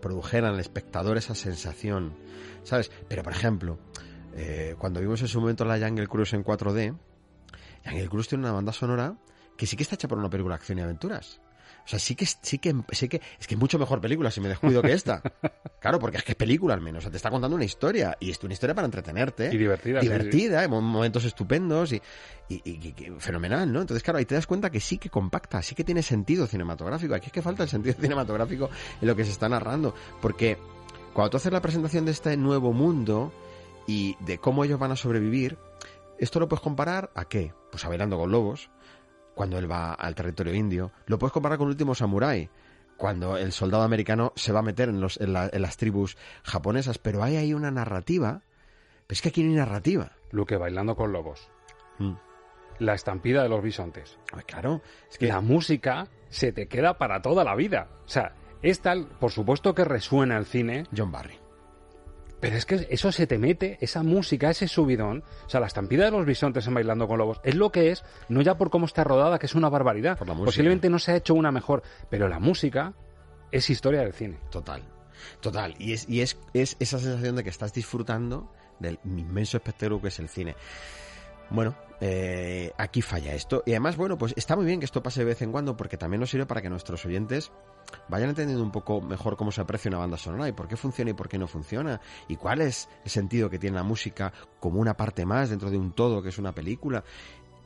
[0.00, 2.14] produjeran al espectador esa sensación,
[2.62, 2.90] ¿sabes?
[3.08, 3.78] Pero, por ejemplo,
[4.34, 6.96] eh, cuando vimos en su momento la Jungle Cruise en 4D,
[7.84, 9.14] Jungle Cruise tiene una banda sonora
[9.56, 11.40] que sí que está hecha por una película de acción y aventuras.
[11.84, 14.42] O sea, sí que, sí que, sí que, es que es mucho mejor película si
[14.42, 15.22] me descuido que esta.
[15.80, 16.98] Claro, porque es que es película al menos.
[16.98, 18.16] O sea, te está contando una historia.
[18.18, 19.48] Y es una historia para entretenerte.
[19.52, 22.02] Y divertida, sí, Divertida, en momentos estupendos y,
[22.48, 23.80] y- y- y- y fenomenal, ¿no?
[23.80, 27.14] Entonces, claro, ahí te das cuenta que sí que compacta, sí que tiene sentido cinematográfico.
[27.14, 28.68] Aquí es que falta el sentido cinematográfico
[29.00, 29.94] en lo que se está narrando.
[30.20, 30.58] Porque
[31.14, 33.32] cuando tú haces la presentación de este nuevo mundo
[33.88, 35.58] y de cómo ellos van a sobrevivir,
[36.20, 37.52] esto lo puedes comparar a qué?
[37.72, 38.70] Pues a Bailando con Lobos,
[39.34, 40.92] cuando él va al territorio indio.
[41.06, 42.50] Lo puedes comparar con Último Samurai,
[42.96, 46.16] cuando el soldado americano se va a meter en, los, en, la- en las tribus
[46.42, 46.98] japonesas.
[46.98, 48.42] Pero hay ahí una narrativa.
[49.06, 50.12] Pero es que aquí no hay narrativa.
[50.32, 51.48] Luke bailando con lobos.
[51.98, 52.14] Mm.
[52.80, 54.18] La estampida de los bisontes.
[54.46, 57.88] claro, es que la música se te queda para toda la vida.
[58.04, 60.84] O sea, es tal, por supuesto que resuena el cine.
[60.96, 61.38] John Barry.
[62.40, 65.24] Pero es que eso se te mete, esa música, ese subidón.
[65.46, 68.04] O sea, la estampida de los bisontes en Bailando con Lobos es lo que es,
[68.28, 70.18] no ya por cómo está rodada, que es una barbaridad.
[70.18, 72.94] Posiblemente no se ha hecho una mejor, pero la música
[73.50, 74.38] es historia del cine.
[74.50, 74.82] Total.
[75.40, 75.74] Total.
[75.78, 80.08] Y es, y es, es esa sensación de que estás disfrutando del inmenso espectáculo que
[80.08, 80.54] es el cine.
[81.50, 83.62] Bueno, eh, aquí falla esto.
[83.66, 85.96] Y además, bueno, pues está muy bien que esto pase de vez en cuando porque
[85.96, 87.50] también nos sirve para que nuestros oyentes
[88.08, 91.10] vayan entendiendo un poco mejor cómo se aprecia una banda sonora y por qué funciona
[91.10, 92.00] y por qué no funciona.
[92.28, 95.78] Y cuál es el sentido que tiene la música como una parte más dentro de
[95.78, 97.04] un todo que es una película.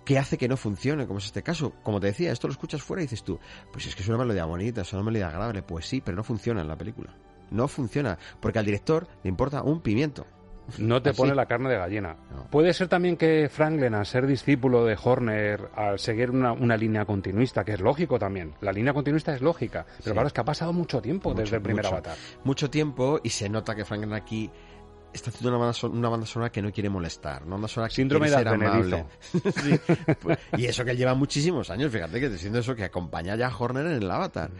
[0.04, 1.06] ¿Qué hace que no funcione?
[1.06, 1.74] Como es este caso.
[1.82, 3.38] Como te decía, esto lo escuchas fuera y dices tú,
[3.70, 5.62] pues es que es una melodía bonita, es una melodía agradable.
[5.62, 7.14] Pues sí, pero no funciona en la película.
[7.50, 10.26] No funciona, porque al director le importa un pimiento.
[10.78, 11.16] No te Así.
[11.18, 12.16] pone la carne de gallina.
[12.50, 17.04] Puede ser también que Franklin, al ser discípulo de Horner, al seguir una, una línea
[17.04, 18.54] continuista, que es lógico también.
[18.60, 19.84] La línea continuista es lógica.
[19.98, 20.12] Pero Sí.
[20.12, 21.94] claro, es que ha pasado mucho tiempo desde el primer mucho.
[21.96, 22.16] avatar.
[22.44, 24.50] Mucho tiempo y se nota que Franklin aquí
[25.12, 27.88] está haciendo una banda, son- una banda sonora que no quiere molestar, una banda sonora
[27.90, 29.04] que Síndrome quiere de ser amable.
[29.62, 29.80] Sí,
[30.22, 33.48] pues, y eso que él lleva muchísimos años, fíjate que siendo eso que acompaña ya
[33.48, 34.50] a Horner en el Avatar.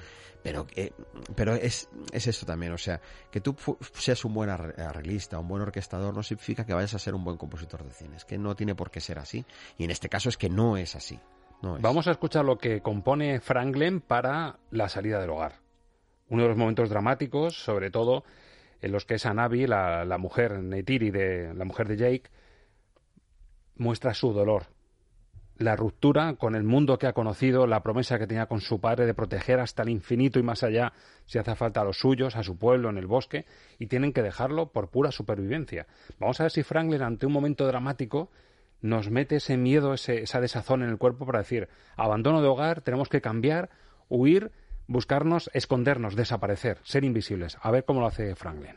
[0.43, 0.93] Pero, que-
[1.37, 3.55] pero es, es eso también, o sea, que tú
[3.95, 7.23] seas un buen arre- arreglista, un buen orquestador, no significa que vayas a ser un
[7.25, 8.17] buen compositor de cine.
[8.17, 9.45] Es que no tiene por qué ser así.
[9.79, 11.19] Y en este caso es que no es así.
[11.81, 15.61] Vamos a escuchar lo que compone Franklin para la salida del hogar.
[16.29, 18.25] Uno de los momentos dramáticos, sobre todo
[18.81, 22.31] en los que esa Navi, la, la mujer Neytiri, de, la mujer de Jake,
[23.77, 24.67] muestra su dolor.
[25.63, 29.07] La ruptura con el mundo que ha conocido, la promesa que tenía con su padre
[29.07, 30.93] de proteger hasta el infinito y más allá,
[31.27, 33.47] si hace falta a los suyos, a su pueblo, en el bosque,
[33.79, 35.87] y tienen que dejarlo por pura supervivencia.
[36.19, 38.29] Vamos a ver si Franklin, ante un momento dramático,
[38.81, 42.81] nos mete ese miedo, ese- esa desazón en el cuerpo para decir, abandono de hogar,
[42.81, 43.71] tenemos que cambiar,
[44.09, 44.51] huir,
[44.89, 47.57] buscarnos, escondernos, desaparecer, ser invisibles.
[47.63, 48.75] A ver cómo lo hace Franklin.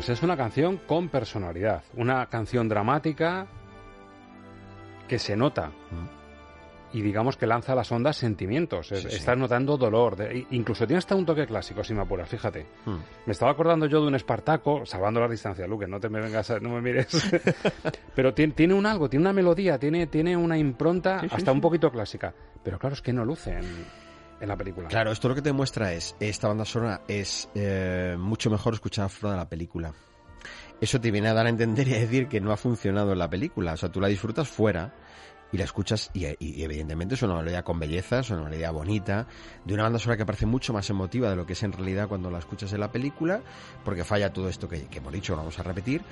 [0.00, 3.46] Pues es una canción con personalidad, una canción dramática
[5.06, 5.72] que se nota
[6.94, 8.88] y digamos que lanza a las ondas sentimientos.
[8.88, 8.94] Sí.
[8.94, 12.64] Estás notando dolor, de- incluso tiene hasta un toque clásico, si me apuras, fíjate.
[13.26, 16.50] Me estaba acordando yo de un Espartaco, salvando las distancias, Luque, no te me vengas,
[16.50, 17.08] a- no me mires.
[18.14, 21.60] Pero tiene, tiene un algo, tiene una melodía, tiene, tiene una impronta Sí, hasta un
[21.60, 22.32] poquito clásica.
[22.64, 23.58] Pero claro, es que no luce
[24.40, 24.88] en, la película.
[24.88, 29.08] Claro, esto lo que te muestra es, esta banda sonora es eh, mucho mejor escuchada
[29.08, 29.92] fuera de la película.
[30.80, 33.18] Eso te viene a dar a entender y a decir que no ha funcionado en
[33.18, 33.74] la película.
[33.74, 34.94] O sea, tú la disfrutas fuera
[35.52, 39.26] y la escuchas y, y- evidentemente es una melodía con belleza, es una melodía bonita,
[39.64, 42.08] de una banda sonora que parece mucho más emotiva de lo que es en realidad
[42.08, 43.42] cuando la escuchas en la película,
[43.84, 46.02] porque falla todo esto que, que hemos dicho, vamos a repetir.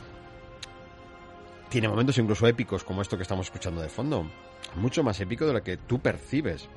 [1.68, 4.26] Tiene momentos incluso épicos como esto que estamos escuchando de fondo,
[4.76, 6.68] mucho más épico de lo que tú percibes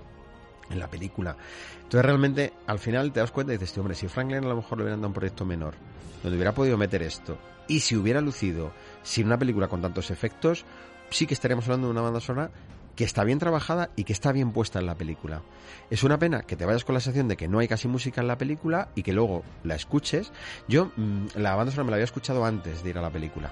[0.72, 1.36] en la película.
[1.84, 4.56] Entonces realmente al final te das cuenta y dices, "Tío, hombre, si Franklin a lo
[4.56, 5.76] mejor le hubieran dado un proyecto menor,
[6.24, 8.72] donde hubiera podido meter esto, y si hubiera lucido
[9.04, 10.66] sin una película con tantos efectos,
[11.10, 12.52] sí que estaríamos hablando de una banda sonora
[12.96, 15.42] que está bien trabajada y que está bien puesta en la película.
[15.90, 18.22] Es una pena que te vayas con la sensación de que no hay casi música
[18.22, 20.32] en la película y que luego la escuches.
[20.68, 23.52] Yo mm, la banda sonora me la había escuchado antes de ir a la película.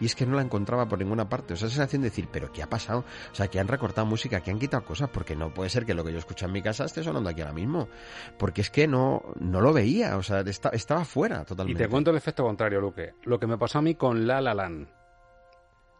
[0.00, 1.54] Y es que no la encontraba por ninguna parte.
[1.54, 3.04] O sea, esa sensación de decir, pero ¿qué ha pasado?
[3.32, 5.94] O sea, que han recortado música, que han quitado cosas, porque no puede ser que
[5.94, 7.88] lo que yo escucho en mi casa esté sonando aquí ahora mismo.
[8.38, 11.82] Porque es que no, no lo veía, o sea, esta- estaba fuera Y totalmente.
[11.84, 13.14] te cuento el efecto contrario, Luque.
[13.24, 14.88] Lo que me pasó a mí con La La Land.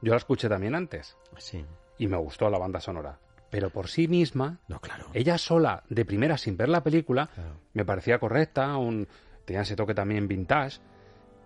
[0.03, 1.17] Yo la escuché también antes.
[1.39, 1.65] Sí.
[1.99, 3.19] Y me gustó la banda sonora.
[3.51, 5.07] Pero por sí misma, No, claro.
[5.15, 7.31] ella sola, de primera, sin ver la película,
[7.73, 9.09] me parecía correcta, un,
[9.45, 10.81] tenía ese toque también vintage.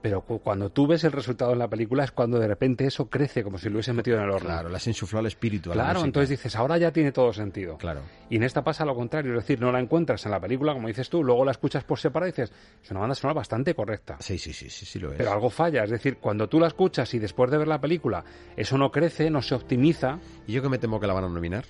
[0.02, 3.10] Pero cu- cuando tú ves el resultado en la película es cuando de repente eso
[3.10, 4.48] crece como si lo hubiesen metido en el horno.
[4.48, 7.32] Claro, le has insuflado el espíritu a la Claro, entonces dices, ahora ya tiene todo
[7.34, 7.76] sentido.
[7.76, 8.00] Claro.
[8.30, 10.88] Y en esta pasa lo contrario, es decir, no la encuentras en la película, como
[10.88, 12.50] dices tú, luego la escuchas por separado y dices,
[12.82, 14.16] es una banda sonora bastante correcta.
[14.20, 15.18] Sí, sí, sí, sí, sí lo es.
[15.18, 18.24] Pero algo falla, es decir, cuando tú la escuchas y después de ver la película
[18.56, 20.18] eso no crece, no se optimiza.
[20.46, 21.66] ¿Y yo que me temo que la van a nominar?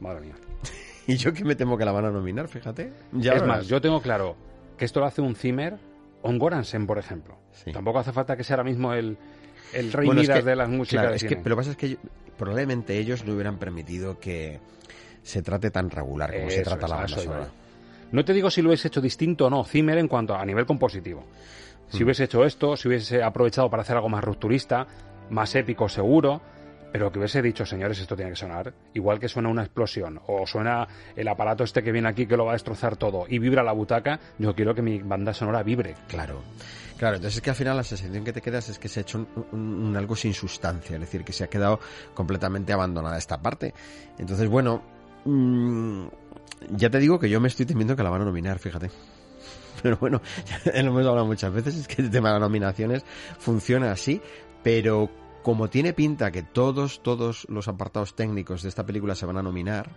[0.00, 0.34] Madre mía.
[1.08, 2.92] Y yo que me temo que la van a nominar, fíjate.
[3.12, 4.36] Ya es más, yo tengo claro
[4.76, 5.78] que esto lo hace un Zimmer
[6.20, 7.38] o un Goransen, por ejemplo.
[7.72, 9.16] Tampoco hace falta que sea ahora mismo el,
[9.72, 11.56] el rey Bueno, es Midas que- de las músicas claro, de es que, pero lo
[11.56, 11.96] que pasa es que yo-
[12.36, 14.60] probablemente ellos no hubieran permitido que
[15.22, 17.48] se trate tan regular como se trata la banda sonora.
[18.12, 20.64] No te digo si lo hubiese hecho distinto o no, Zimmer en cuanto a nivel
[20.64, 21.24] compositivo.
[21.90, 22.04] Si Mm.
[22.06, 24.86] hubiese hecho esto, si hubiese aprovechado para hacer algo más rupturista,
[25.30, 26.40] más épico seguro,
[26.92, 30.46] pero que hubiese dicho, señores, esto tiene que sonar, igual que suena una explosión, o
[30.46, 30.86] suena
[31.16, 33.72] el aparato este que viene aquí que lo va a destrozar todo, y vibra la
[33.72, 35.94] butaca, yo quiero que mi banda sonora vibre.
[36.08, 36.42] Claro.
[36.98, 39.02] Claro, entonces es que al final la sensación que te quedas es que se ha
[39.02, 41.78] hecho un, algo sin sustancia, es decir, que se ha quedado
[42.12, 43.72] completamente abandonada esta parte.
[44.18, 44.82] Entonces, bueno,
[45.24, 46.06] mm,
[46.70, 48.90] ya te digo que yo me estoy temiendo que la van a nominar, fíjate.
[49.82, 50.20] Pero bueno,
[50.64, 53.04] ya lo hemos hablado muchas veces, es que el tema de las nominaciones
[53.38, 54.20] funciona así,
[54.64, 55.08] pero
[55.48, 59.42] como tiene pinta que todos, todos los apartados técnicos de esta película se van a
[59.42, 59.88] nominar,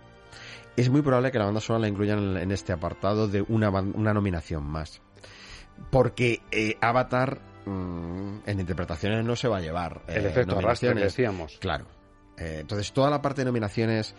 [0.78, 4.14] es muy probable que la banda sonora la incluyan en, este apartado de una, una
[4.14, 5.02] nominación más.
[5.90, 10.00] Porque eh, Avatar mm, en interpretaciones no se va a llevar.
[10.08, 11.58] El eh, efecto arrastre que decíamos.
[11.60, 11.84] Claro.
[12.38, 14.14] Eh, entonces, toda la parte de nominaciones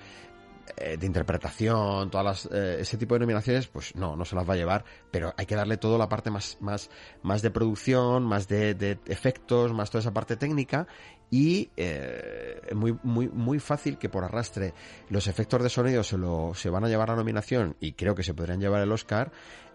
[0.77, 4.53] de interpretación, todas las, eh, ese tipo de nominaciones, pues no, no se las va
[4.53, 6.89] a llevar, pero hay que darle toda la parte más, más,
[7.21, 10.87] más de producción, más de, de efectos, más toda esa parte técnica
[11.33, 14.75] y eh, muy, muy, muy fácil que por arrastre
[15.09, 18.21] los efectos de sonido se, lo, se van a llevar a nominación y creo que
[18.21, 19.31] se podrían llevar el Oscar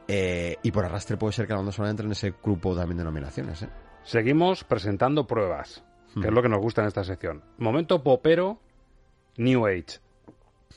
[0.07, 2.99] eh, y por arrastre puede ser que la banda sonora entre en ese grupo también
[2.99, 3.63] de nominaciones.
[3.65, 3.69] ¿eh?
[4.05, 5.83] Seguimos presentando pruebas,
[6.15, 6.27] que Hmm.
[6.27, 7.43] es lo que nos gusta en esta sección.
[7.57, 8.61] Momento popero,
[9.37, 9.99] New Age.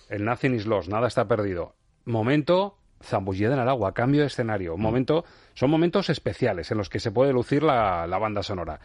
[0.09, 1.75] El Nothing is Lost, nada está perdido.
[2.05, 4.77] Momento zambullida en el agua, cambio de escenario.
[4.77, 8.79] Momento, son momentos especiales en los que se puede lucir la, la banda sonora.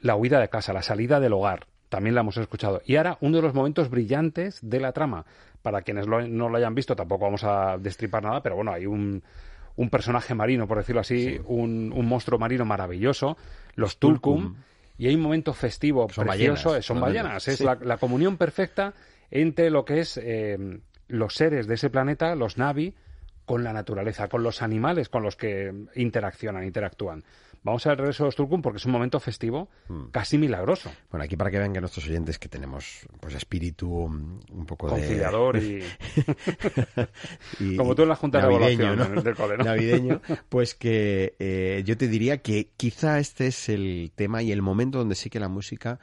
[0.00, 2.80] La huida de casa, la salida del hogar, también la hemos escuchado.
[2.86, 5.24] Y ahora, uno de los momentos brillantes de la trama.
[5.62, 8.86] Para quienes lo- no lo hayan visto, tampoco vamos a destripar nada, pero bueno, hay
[8.86, 9.22] un,
[9.76, 13.36] un personaje marino, por decirlo así, un, un monstruo marino maravilloso,
[13.74, 14.54] los Tulkum,
[14.96, 17.22] y hay un momento festivo Son precioso, ballenas, son realmente.
[17.22, 17.64] ballenas, es Sí.
[17.64, 18.94] la, la comunión perfecta
[19.30, 22.94] entre lo que es eh, los seres de ese planeta, los Navi,
[23.44, 27.24] con la naturaleza, con los animales con los que interaccionan, interactúan.
[27.62, 30.04] Vamos al regreso de los porque es un momento festivo Hmm.
[30.10, 30.90] casi milagroso.
[31.10, 34.86] Bueno, aquí para que vean que nuestros oyentes que tenemos pues espíritu mm, un poco
[34.88, 34.92] de...
[34.94, 35.82] Conciliador y-
[37.60, 39.22] y- Como tú en la Junta de navideño, Evaluación ¿no?
[39.22, 39.64] del cole, ¿no?
[39.64, 44.62] Navideño, pues que eh, yo te diría que quizá este es el tema y el
[44.62, 45.98] momento donde sí que la música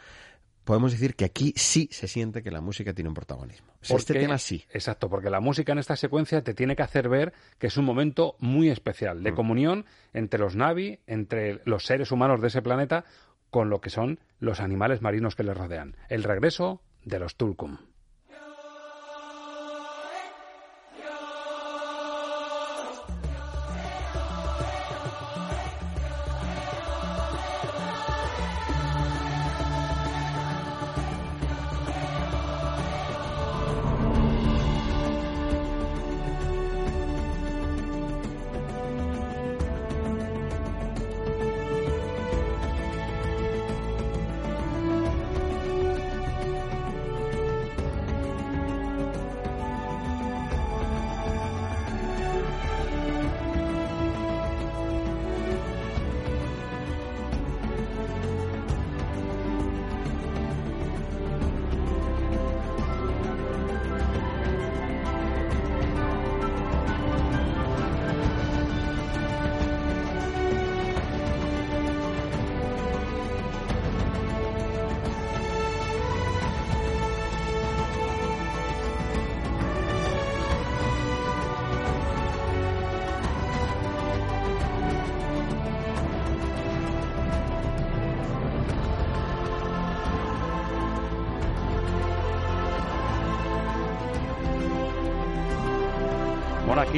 [0.64, 3.68] podemos decir que aquí sí se siente que la música tiene un protagonismo.
[3.96, 4.66] Este Porque- tema sí.
[4.72, 7.86] Exacto, porque la música en esta secuencia te tiene que hacer ver que es un
[7.86, 9.24] momento muy especial Mm.
[9.24, 13.06] de comunión entre los Navi, entre los seres humanos de ese planeta,
[13.50, 15.96] con lo que son los animales marinos que les rodean.
[16.10, 17.78] El regreso de los Tulkum.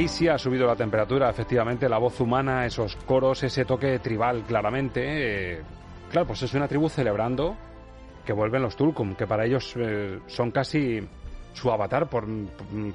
[0.00, 4.44] Aquí sí ha subido la temperatura, efectivamente, la voz humana, esos coros, ese toque tribal,
[4.44, 5.02] claramente.
[5.04, 5.62] eh,
[6.10, 7.54] claro, pues es una tribu celebrando
[8.24, 11.06] que vuelven los Tulkum, que para ellos eh, son casi
[11.52, 12.26] su avatar, por,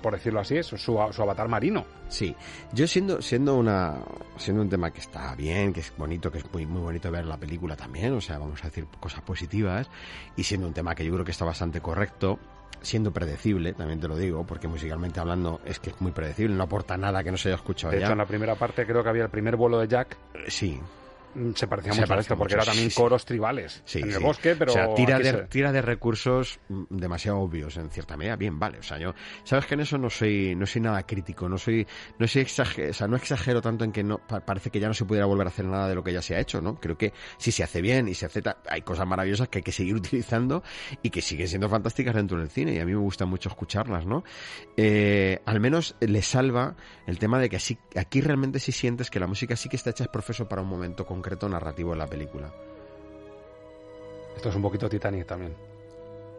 [0.02, 1.86] por decirlo así, es su, su avatar marino.
[2.10, 2.36] Sí,
[2.74, 4.00] yo siendo siendo una
[4.38, 7.26] siendo un tema que está bien, que es bonito, que es muy muy bonito ver
[7.26, 9.92] la película también, o sea, vamos a decir cosas positivas
[10.36, 12.40] y siendo un tema que yo creo que está bastante correcto,
[12.82, 16.64] siendo predecible, también te lo digo, porque musicalmente hablando es que es muy predecible, no
[16.64, 18.06] aporta nada que no se haya escuchado De ya.
[18.06, 20.18] hecho, en la primera parte creo que había el primer vuelo de Jack.
[20.48, 20.80] Sí.
[21.56, 24.24] Se parecía Se mucho a esto, porque era también coros tribales Sí, en el sí.
[24.24, 28.16] bosque, pero O sea, tira de, se- tira de recursos mm, demasiado obvios, en cierta
[28.16, 28.36] medida.
[28.38, 28.80] Bien, vale.
[28.80, 29.14] O sea, yo,
[29.44, 31.86] sabes que en eso no soy, no soy nada crítico, no soy,
[32.20, 34.94] no soy o sea, no exagero tanto en que no, pa- parece que ya no
[34.94, 36.80] se pudiera volver a hacer nada de lo que ya se ha hecho, ¿no?
[36.80, 39.74] Creo que si se hace bien y se acepta, hay cosas maravillosas que hay que
[39.74, 40.64] seguir utilizando
[41.02, 44.06] y que siguen siendo fantásticas dentro del cine y a mí me gusta mucho escucharlas,
[44.06, 44.24] ¿no?
[44.78, 46.78] Eh, al menos le salva
[47.08, 49.90] el tema de que así, aquí realmente sí sientes que la música sí que está
[49.90, 52.52] hecha es profeso para un momento concreto concreto narrativo en la película.
[54.36, 55.56] Esto es un poquito Titanic también.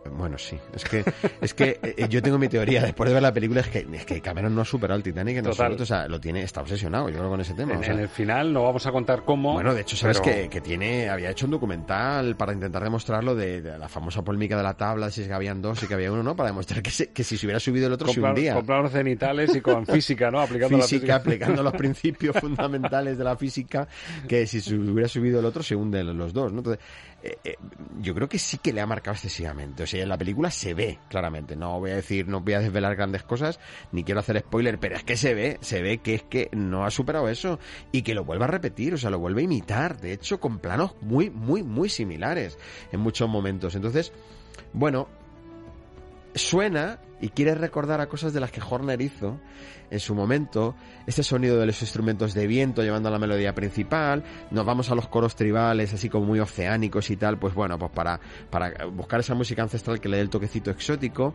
[0.09, 0.59] Bueno, sí.
[0.75, 1.05] Es que,
[1.41, 4.05] es que eh, yo tengo mi teoría después de ver la película es que, es
[4.07, 5.67] que Cameron no ha superado el Titanic en Total.
[5.67, 5.83] absoluto.
[5.83, 7.73] O sea, lo tiene, está obsesionado, yo creo, con ese tema.
[7.75, 9.53] En, o sea, en el final no vamos a contar cómo.
[9.55, 13.35] Bueno, de hecho, sabes pero- que, que tiene, había hecho un documental para intentar demostrarlo
[13.35, 15.95] de, de la famosa polémica de la tabla, si es que habían dos y que
[15.95, 16.37] había uno, ¿no?
[16.37, 18.55] Para demostrar que, se- que si se hubiera subido el otro se comprar, hundía.
[18.55, 20.41] comprar los cenitales y con física, ¿no?
[20.41, 21.17] Aplicando física, la física.
[21.17, 23.89] aplicando los principios fundamentales de la física,
[24.29, 26.59] que si se hubiera subido el otro se hunden los dos, ¿no?
[26.59, 26.83] Entonces,
[27.23, 27.57] eh, eh,
[28.01, 29.83] yo creo que sí que le ha marcado excesivamente.
[29.83, 31.57] O sea, en la película se ve claramente.
[31.57, 33.61] No voy a decir, no voy a desvelar grandes cosas,
[33.93, 36.85] ni quiero hacer spoiler, pero es que se ve, se ve que es que no
[36.85, 37.59] ha superado eso
[37.93, 40.01] y que lo vuelve a repetir, o sea, lo vuelve a imitar.
[40.01, 42.59] De hecho, con planos muy, muy, muy similares
[42.93, 43.75] en muchos momentos.
[43.75, 44.13] Entonces,
[44.73, 45.09] bueno,
[46.37, 49.41] suena y quiere recordar a cosas de las que Horner hizo
[49.91, 50.75] en su momento,
[51.07, 54.95] este sonido de los instrumentos de viento llevando a la melodía principal, nos vamos a
[54.95, 58.21] los coros tribales así como muy oceánicos y tal, pues bueno, pues para,
[58.51, 61.35] para buscar esa música ancestral que le dé el toquecito exótico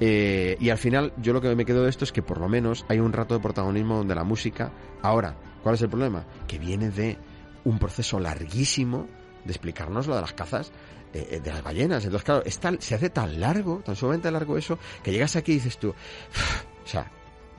[0.00, 2.48] Eh, y al final yo lo que me quedo de esto es que por lo
[2.48, 4.72] menos hay un rato de protagonismo donde la música,
[5.02, 6.24] ahora, ¿cuál es el problema?
[6.48, 7.18] Que viene de
[7.64, 9.06] un proceso larguísimo
[9.44, 10.72] de explicarnos lo de las cazas
[11.12, 12.04] eh, eh, de las ballenas.
[12.04, 15.52] Entonces, claro, es tan- se hace tan largo, tan sumamente largo eso, que llegas aquí
[15.52, 17.10] y dices tú, o sea,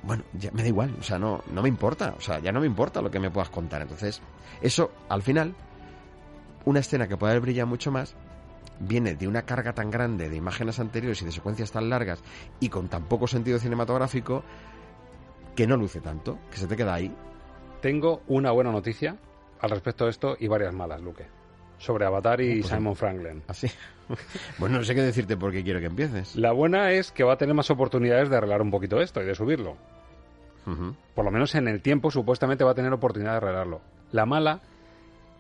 [0.04, 2.60] bueno, ya me da igual, o sea, no, no me importa, o sea, ya no
[2.60, 3.82] me importa lo que me puedas contar.
[3.82, 4.22] Entonces,
[4.62, 5.56] eso, al final,
[6.66, 8.16] una escena que puede haber brillado mucho más,
[8.80, 12.22] viene de una carga tan grande de imágenes anteriores y de secuencias tan largas
[12.60, 14.44] y con tan poco sentido cinematográfico
[15.56, 17.16] que no luce tanto, que se te queda ahí.
[17.82, 19.18] Tengo una buena noticia
[19.62, 21.28] al respecto de esto y varias malas, Luque.
[21.84, 23.44] Sobre Avatar y Pues, Simon Franklin.
[23.46, 23.68] Así.
[24.58, 26.34] bueno, no sé qué decirte porque quiero que empieces.
[26.38, 29.26] La buena es que va a tener más oportunidades de arreglar un poquito esto y
[29.26, 29.76] de subirlo.
[31.14, 33.82] Por lo menos en el tiempo supuestamente va a tener oportunidad de arreglarlo.
[34.14, 34.62] La mala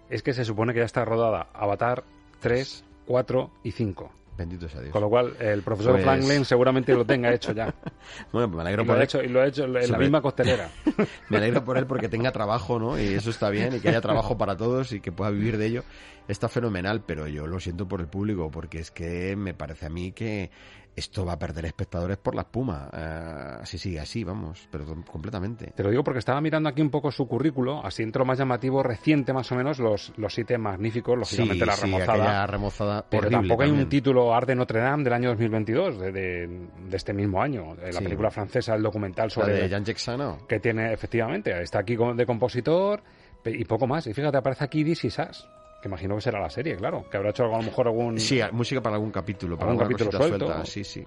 [0.10, 2.04] es que se supone que ya está rodada Avatar
[2.41, 4.12] 3, 4 y 5.
[4.36, 4.92] Bendito sea Dios.
[4.92, 7.74] Con lo cual el profesor Pues- Franklin seguramente lo tenga hecho ya.
[8.32, 9.04] Bueno, pues me alegro y, por él.
[9.04, 10.70] hecho, y lo ha hecho en la misma costelera.
[11.30, 13.00] Me alegro por él porque tenga trabajo, ¿no?
[13.00, 15.68] Y eso está bien, y que haya trabajo para todos y que pueda vivir de
[15.68, 15.84] ello.
[16.28, 19.90] Está fenomenal, pero yo lo siento por el público, porque es que me parece a
[19.90, 20.50] mí que
[20.96, 22.89] esto va a perder espectadores por la espuma.
[22.94, 25.72] Eh, así sigue así, vamos, pero completamente.
[25.76, 28.84] Te lo digo porque estaba mirando aquí un poco su currículo, así entro más llamativo,
[28.84, 32.14] reciente más o menos, los, los siete magníficos, lógicamente Sí, la sí, remozada.
[32.24, 33.86] aquella remozada pero tampoco hay también.
[33.86, 36.48] un título Art de Notre Dame del año 2022, de, de,
[36.89, 37.76] de este mismo año.
[37.76, 38.04] de La Sí.
[38.04, 39.54] película francesa, el documental La sobre...
[39.54, 40.39] de Jean-Jacques Sano.
[40.48, 43.02] que tiene, efectivamente, está aquí de compositor
[43.46, 44.06] y poco más.
[44.08, 45.48] Y fíjate, aparece aquí Is Us,
[45.84, 48.18] que imagino que será la serie, claro, que habrá hecho a lo mejor algún...
[48.18, 50.46] Sí, música para algún capítulo, para Algún capítulo suelto.
[50.48, 50.66] suelta.
[50.66, 51.06] Sí, sí.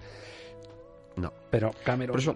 [1.15, 1.33] No.
[1.49, 2.13] Pero Cameron...
[2.13, 2.35] Por eso,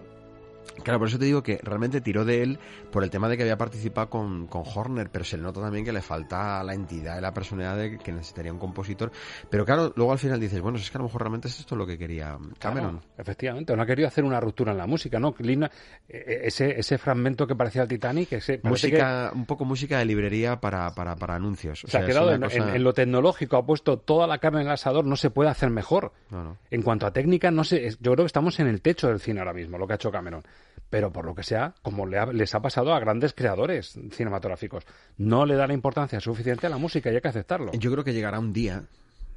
[0.84, 2.58] claro, por eso te digo que realmente tiró de él
[2.90, 5.84] por el tema de que había participado con, con Horner, pero se le nota también
[5.84, 9.12] que le falta la entidad y la personalidad de que necesitaría un compositor.
[9.50, 11.76] Pero claro, luego al final dices, bueno, es que a lo mejor realmente es esto
[11.76, 12.98] lo que quería Cameron.
[12.98, 15.34] Claro, efectivamente, no ha querido hacer una ruptura en la música, ¿no?
[15.38, 15.70] Lina-
[16.08, 20.60] eh, ese, ese fragmento que parecía el Titanic, ese, Música, un poco música de librería
[20.60, 21.84] para, para, para anuncios.
[21.84, 24.26] O se ha sea, es quedado en, cosa- en- en lo tecnológico, ha puesto toda
[24.26, 26.12] la carne en el asador, no se puede hacer mejor.
[26.30, 26.58] No, no.
[26.70, 29.40] En cuanto a técnica, no sé, yo creo que estamos en el techo del cine
[29.40, 30.42] ahora mismo, lo que ha hecho Cameron.
[30.90, 34.84] Pero por lo que sea, como le ha- les ha pasado a grandes creadores cinematográficos,
[35.16, 37.72] no le da la importancia suficiente a la música y hay que aceptarlo.
[37.72, 38.84] Yo creo que llegará un día,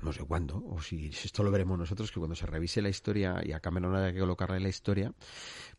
[0.02, 3.42] no sé cuándo, o si, esto lo veremos nosotros, que cuando se revise la historia
[3.44, 5.14] y a Cameron haya que colocarle la historia,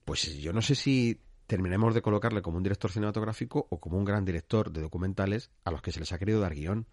[0.05, 4.05] pues yo no sé si terminemos de colocarle como un director cinematográfico o como un
[4.05, 6.87] gran director de documentales a los que se les ha querido dar guion.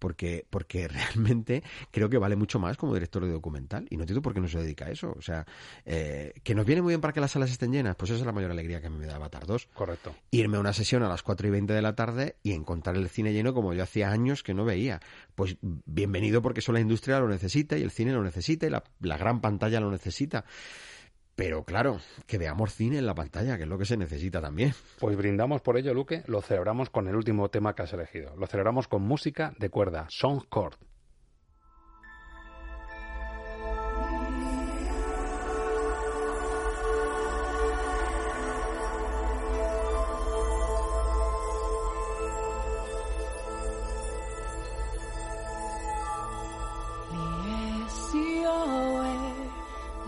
[0.00, 4.22] Porque, porque realmente creo que vale mucho más como director de documental y no entiendo
[4.22, 5.14] por qué no se dedica a eso.
[5.16, 5.46] O sea,
[5.84, 8.26] eh, que nos viene muy bien para que las salas estén llenas, pues esa es
[8.26, 10.16] la mayor alegría que a mí me da Avatar 2 Correcto.
[10.32, 13.08] irme a una sesión a las 4 y 20 de la tarde y encontrar el
[13.08, 15.00] cine lleno como yo hacía años que no veía.
[15.36, 18.82] Pues bienvenido porque eso la industria lo necesita y el cine lo necesita y la,
[19.00, 20.44] la gran pantalla lo necesita.
[21.36, 24.74] Pero claro, que veamos cine en la pantalla, que es lo que se necesita también.
[24.98, 28.36] Pues brindamos por ello, Luque, lo celebramos con el último tema que has elegido.
[28.36, 30.74] Lo celebramos con música de cuerda, song chord.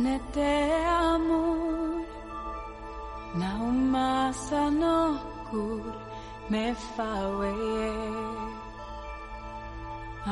[0.05, 0.53] Ne te
[0.85, 2.05] amor
[3.41, 4.99] Naumasa no
[5.49, 5.85] kur
[6.51, 6.65] me
[6.95, 7.55] fawe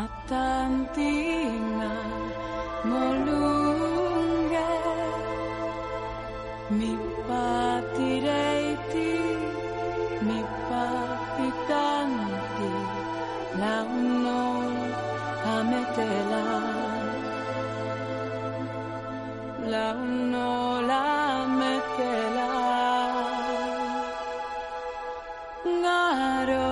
[0.02, 1.92] Atantina
[2.88, 4.68] molunge
[6.78, 6.90] Mi
[19.70, 22.48] la no la metela.
[25.82, 26.69] Naro.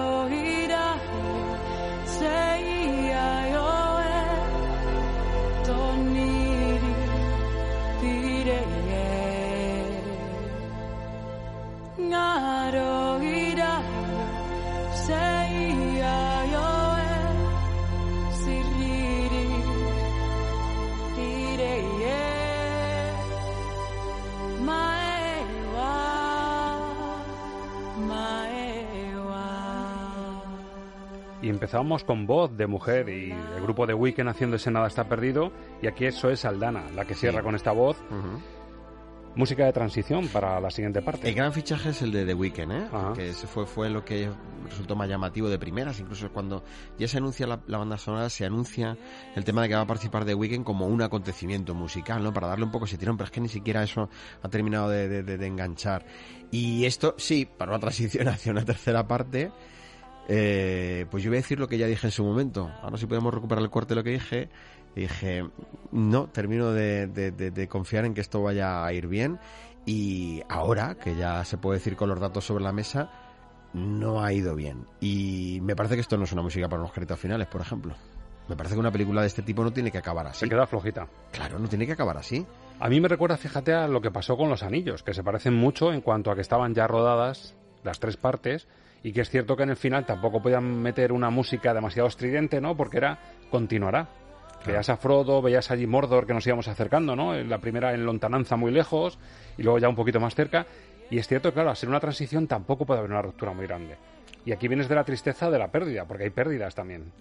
[31.48, 35.08] Y empezamos con voz de mujer y el grupo de Weekend haciendo ese Nada está
[35.08, 35.50] perdido.
[35.80, 37.44] Y aquí eso es Aldana, la que cierra Sí.
[37.44, 37.96] con esta voz.
[39.34, 41.26] Música de transición para la siguiente parte.
[41.26, 42.86] El gran fichaje es el de The Weeknd, ¿eh?
[43.14, 44.28] Que ese fue, fue lo que
[44.68, 45.98] resultó más llamativo de primeras.
[46.00, 46.64] Incluso cuando
[46.98, 48.98] ya se anuncia la, la banda sonora, se anuncia
[49.34, 52.34] el tema de que va a participar The Weeknd como un acontecimiento musical, ¿no?
[52.34, 54.10] Para darle un poco ese tirón, pero es que ni siquiera eso
[54.42, 56.04] ha terminado de, de- de- de enganchar.
[56.50, 59.50] Y esto, sí, para una transición hacia una tercera parte,
[60.28, 62.70] eh, pues yo voy a decir lo que ya dije en su momento.
[62.82, 64.48] Ahora si podemos recuperar el corte de lo que dije.
[64.94, 65.44] Dije,
[65.92, 69.38] no, termino de, de- de- de confiar en que esto vaya a ir bien.
[69.86, 73.10] Y ahora, que ya se puede decir con los datos sobre la mesa,
[73.74, 74.86] no ha ido bien.
[75.00, 77.94] Y me parece que esto no es una música para unos créditos finales, por ejemplo.
[78.48, 80.40] Me parece que una película de este tipo no tiene que acabar así.
[80.40, 81.06] Se queda flojita.
[81.32, 82.44] Claro, no tiene que acabar así.
[82.80, 85.55] A mí me recuerda, fíjate, a lo que pasó con los anillos, que se parecen
[85.55, 88.66] mucho en cuanto a que estaban ya rodadas las tres partes
[89.02, 92.60] y que es cierto que en el final tampoco podían meter una música demasiado estridente,
[92.60, 92.76] ¿no?
[92.76, 93.18] Porque era
[93.50, 94.08] continuará.
[94.66, 97.34] Veías a Frodo, veías allí Mordor que nos íbamos acercando, ¿no?
[97.34, 99.18] En la primera en lontananza muy lejos
[99.56, 100.66] y luego ya un poquito más cerca.
[101.10, 103.96] Y es cierto, claro, al ser una transición tampoco puede haber una ruptura muy grande.
[104.44, 107.12] Y aquí vienes de la tristeza de la pérdida, porque hay pérdidas también.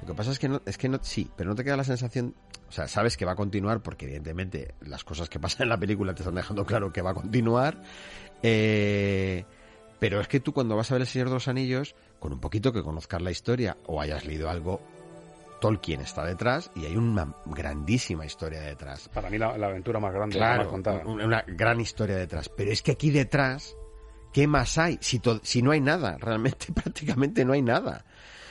[0.00, 1.84] Lo que pasa es que no, es que no, sí, pero no te queda la
[1.84, 2.34] sensación,
[2.68, 5.78] o sea, sabes que va a continuar porque evidentemente las cosas que pasan en la
[5.78, 7.82] película te están dejando claro que va a continuar.
[8.42, 9.44] Eh,
[10.00, 12.40] pero es que tú cuando vas a ver El Señor de los Anillos, con un
[12.40, 14.80] poquito que conozcas la historia o hayas leído algo,
[15.60, 19.08] Tolkien está detrás y hay una grandísima historia detrás.
[19.08, 21.02] Para mí la, la aventura más grande la Claro, más contada.
[21.06, 22.50] una, una gran historia detrás.
[22.50, 23.74] Pero es que aquí detrás,
[24.32, 24.98] ¿qué más hay?
[25.00, 28.04] Si, to- si no hay nada, realmente prácticamente no hay nada.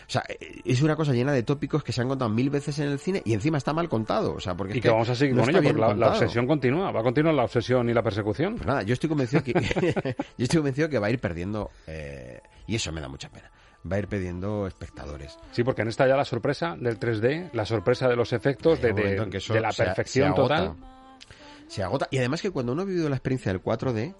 [0.07, 2.77] O sea, eh, es una cosa llena de tópicos que se han contado mil veces
[2.79, 4.33] en el cine y encima está mal contado.
[4.33, 6.47] O sea, porque es Y que vamos a seguir no con ello, porque la, obsesión
[6.47, 6.91] continúa.
[6.91, 8.55] Va a continuar la obsesión y la persecución.
[8.55, 9.53] Pues nada, yo estoy convencido que
[10.37, 13.51] yo estoy convencido que va a ir perdiendo eh, y eso me da mucha pena.
[13.91, 15.37] Va a ir perdiendo espectadores.
[15.51, 18.93] Sí, porque en esta ya la sorpresa del 3D, la sorpresa de los efectos, de,
[18.93, 20.75] de- que la perfección se total.
[21.67, 22.07] Se agota.
[22.11, 24.15] Y además que cuando uno ha vivido la experiencia del 4D,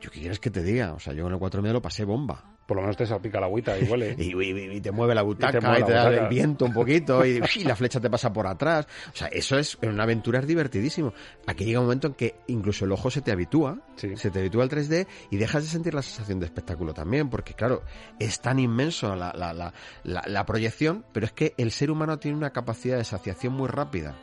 [0.00, 2.51] yo qué quieres que te diga, o sea, yo con el 4D lo pasé bomba.
[2.72, 4.16] Por lo menos te salpica la agüita y huele.
[4.18, 7.38] Y, y- y te mueve la butaca, y te, da el viento un poquito, y,
[7.64, 8.86] la flecha te pasa por atrás.
[9.12, 11.12] O sea, eso es, en una aventura es divertidísimo.
[11.46, 14.62] Aquí llega un momento en que incluso el ojo se te habitúa, se te habitúa
[14.62, 17.82] al 3D y dejas de sentir la sensación de espectáculo también, porque claro,
[18.18, 19.74] es tan inmenso la, la, la,
[20.04, 23.68] la, la proyección, pero es que el ser humano tiene una capacidad de saciación muy
[23.68, 24.16] rápida.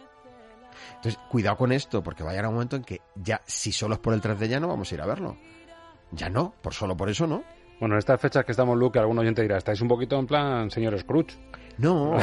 [0.95, 3.93] Entonces, cuidado con esto, porque va a llegar un momento en que ya, si solo
[3.93, 5.37] es por el 3D, ya no vamos a ir a verlo.
[6.11, 7.43] Ya no, por solo por eso no.
[7.79, 10.69] Bueno, en estas fechas que estamos, Luke, algún oyente dirá, estáis un poquito en plan
[10.69, 11.37] señor Scrooge.
[11.77, 12.11] No.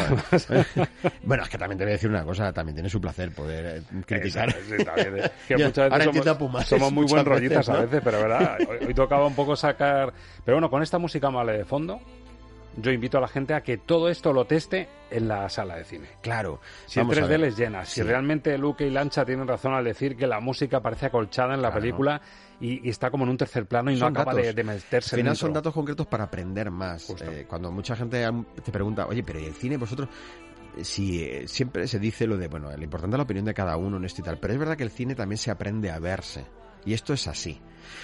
[1.24, 3.78] bueno, es que también te voy a decir una cosa, también tiene su placer poder
[3.78, 4.50] eh, criticar.
[4.50, 7.66] Eso, sí, también, eh, que Ya, muchas veces ahora somos, Pumares somos muy buen rollitas
[7.66, 7.74] veces, ¿no?
[7.74, 10.12] a veces, pero verdad, hoy, hoy tocaba un poco sacar...
[10.44, 12.00] Pero bueno, con esta música mala de fondo,
[12.76, 15.84] yo invito a la gente a que todo esto lo teste en la sala de
[15.84, 16.08] cine.
[16.22, 16.60] Claro.
[16.86, 17.40] Si el vamos a 3D ver.
[17.40, 18.02] les llena, si Sí.
[18.02, 21.68] realmente Luke y Lancha tienen razón al decir que la música parece acolchada en la
[21.68, 21.80] Claro.
[21.80, 22.20] película
[22.60, 24.56] y, y está como en un tercer plano y no acaba de, datos.
[24.56, 25.46] de meterse Al final dentro.
[25.46, 27.08] son datos concretos para aprender más.
[27.22, 28.24] Eh, cuando mucha gente
[28.64, 30.08] te pregunta, oye, pero ¿y el cine vosotros?
[30.76, 33.54] Eh, Sí, eh, siempre se dice lo de, bueno, lo importante es la opinión de
[33.54, 35.90] cada uno en esto y tal, pero es verdad que el cine también se aprende
[35.90, 36.44] a verse.
[36.84, 37.58] Y esto es así.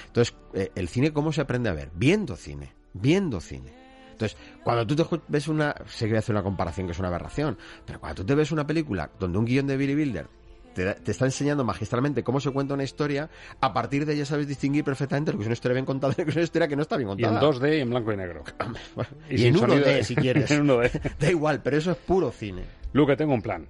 [0.07, 1.91] Entonces, eh, ¿el cine cómo se aprende a ver?
[1.95, 3.82] Viendo cine, viendo cine.
[4.23, 5.75] Entonces, cuando tú te ves una...
[5.87, 8.35] Sé que voy a hacer una comparación que es una aberración, pero cuando tú te
[8.35, 10.27] ves una película donde un guion de Billy Wilder
[10.75, 13.29] te, da- te está enseñando magistralmente cómo se cuenta una historia,
[13.61, 16.21] a partir de ella sabes distinguir perfectamente lo que es una historia bien contada y
[16.21, 17.53] lo que es una historia que no está bien Y en contada.
[17.53, 18.43] 2D y en blanco y negro.
[19.29, 20.51] Y, sin en sonido 1D, si quieres.
[20.53, 21.17] en 1D.
[21.19, 22.63] Da igual, pero eso es puro cine.
[22.93, 23.67] Luke, tengo un plan.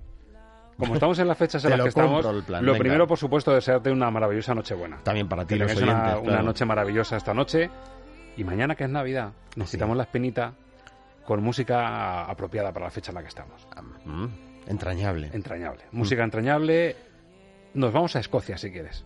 [0.79, 2.83] Como estamos en las fechas en las que estamos, plan, lo venga.
[2.83, 4.99] primero, por supuesto, desearte una maravillosa Nochebuena.
[5.03, 7.71] También para ti, Que los una, oyentes, una noche maravillosa esta noche.
[8.37, 10.55] Y mañana, que es Navidad, nos quitamos la espinita
[11.25, 13.67] con música apropiada para la fecha en la que estamos.
[14.05, 14.27] Mm,
[14.67, 15.31] entrañable.
[15.33, 15.83] Entrañable.
[15.93, 16.97] Música entrañable.
[17.75, 19.05] Nos vamos a Escocia, si quieres.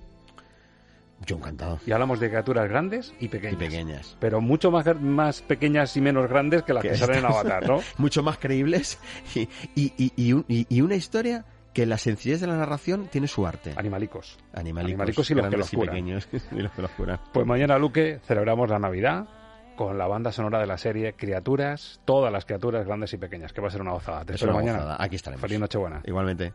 [1.24, 1.80] Yo encantado.
[1.86, 3.54] Y hablamos de criaturas grandes y pequeñas.
[3.54, 4.16] Y pequeñas.
[4.20, 7.80] Pero mucho más, más pequeñas y menos grandes que las que, salen en Avatar, ¿no?
[7.98, 8.98] Mucho más creíbles
[9.34, 11.44] y, y, y- y una historia
[11.76, 13.74] que la sencillez de la narración tiene su arte.
[13.76, 14.38] Animalicos.
[14.54, 15.94] Animalicos, Animalicos y los que los y curan.
[15.94, 16.26] pequeños.
[16.52, 17.20] y los que los curan.
[17.34, 19.28] Pues mañana, Luque, celebramos la Navidad
[19.76, 23.60] con la banda sonora de la serie Criaturas, todas las criaturas grandes y pequeñas, que
[23.60, 24.24] va a ser una gozada.
[24.24, 24.78] Te Es espero una mañana.
[24.84, 25.04] gozada.
[25.04, 25.42] Aquí estaremos.
[25.42, 26.00] Feliz Nochebuena.
[26.06, 26.54] Igualmente.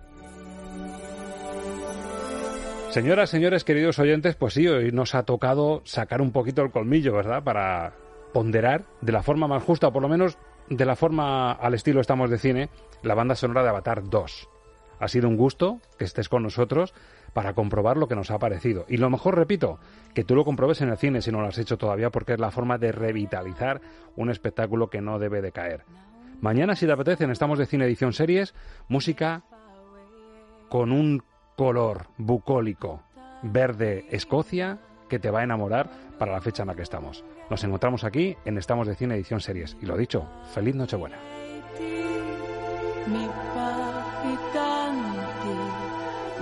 [2.89, 7.13] Señoras, señores, queridos oyentes, pues sí, hoy nos ha tocado sacar un poquito el colmillo,
[7.13, 7.43] ¿verdad?
[7.43, 7.93] Para
[8.33, 12.01] ponderar de la forma más justa, o por lo menos de la forma al estilo
[12.01, 12.69] estamos de cine,
[13.03, 14.49] la banda sonora de Avatar 2.
[15.01, 16.93] Ha sido un gusto que estés con nosotros
[17.33, 18.85] para comprobar lo que nos ha parecido.
[18.87, 19.79] Y lo mejor, repito,
[20.13, 22.39] que tú lo compruebes en el cine si no lo has hecho todavía, porque es
[22.39, 23.81] la forma de revitalizar
[24.15, 25.85] un espectáculo que no debe de caer.
[26.39, 28.53] Mañana, si te apetece, en Estamos de Cine Edición Series,
[28.89, 29.43] música
[30.69, 31.23] con un
[31.57, 33.01] color bucólico
[33.41, 34.77] verde Escocia
[35.09, 37.23] que te va a enamorar para la fecha en la que estamos.
[37.49, 39.75] Nos encontramos aquí en Estamos de Cine Edición Series.
[39.81, 41.17] Y lo dicho, feliz Nochebuena.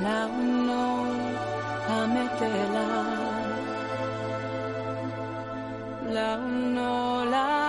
[0.02, 1.06] L'auno
[1.88, 2.88] a metela.
[6.14, 7.69] L'auno la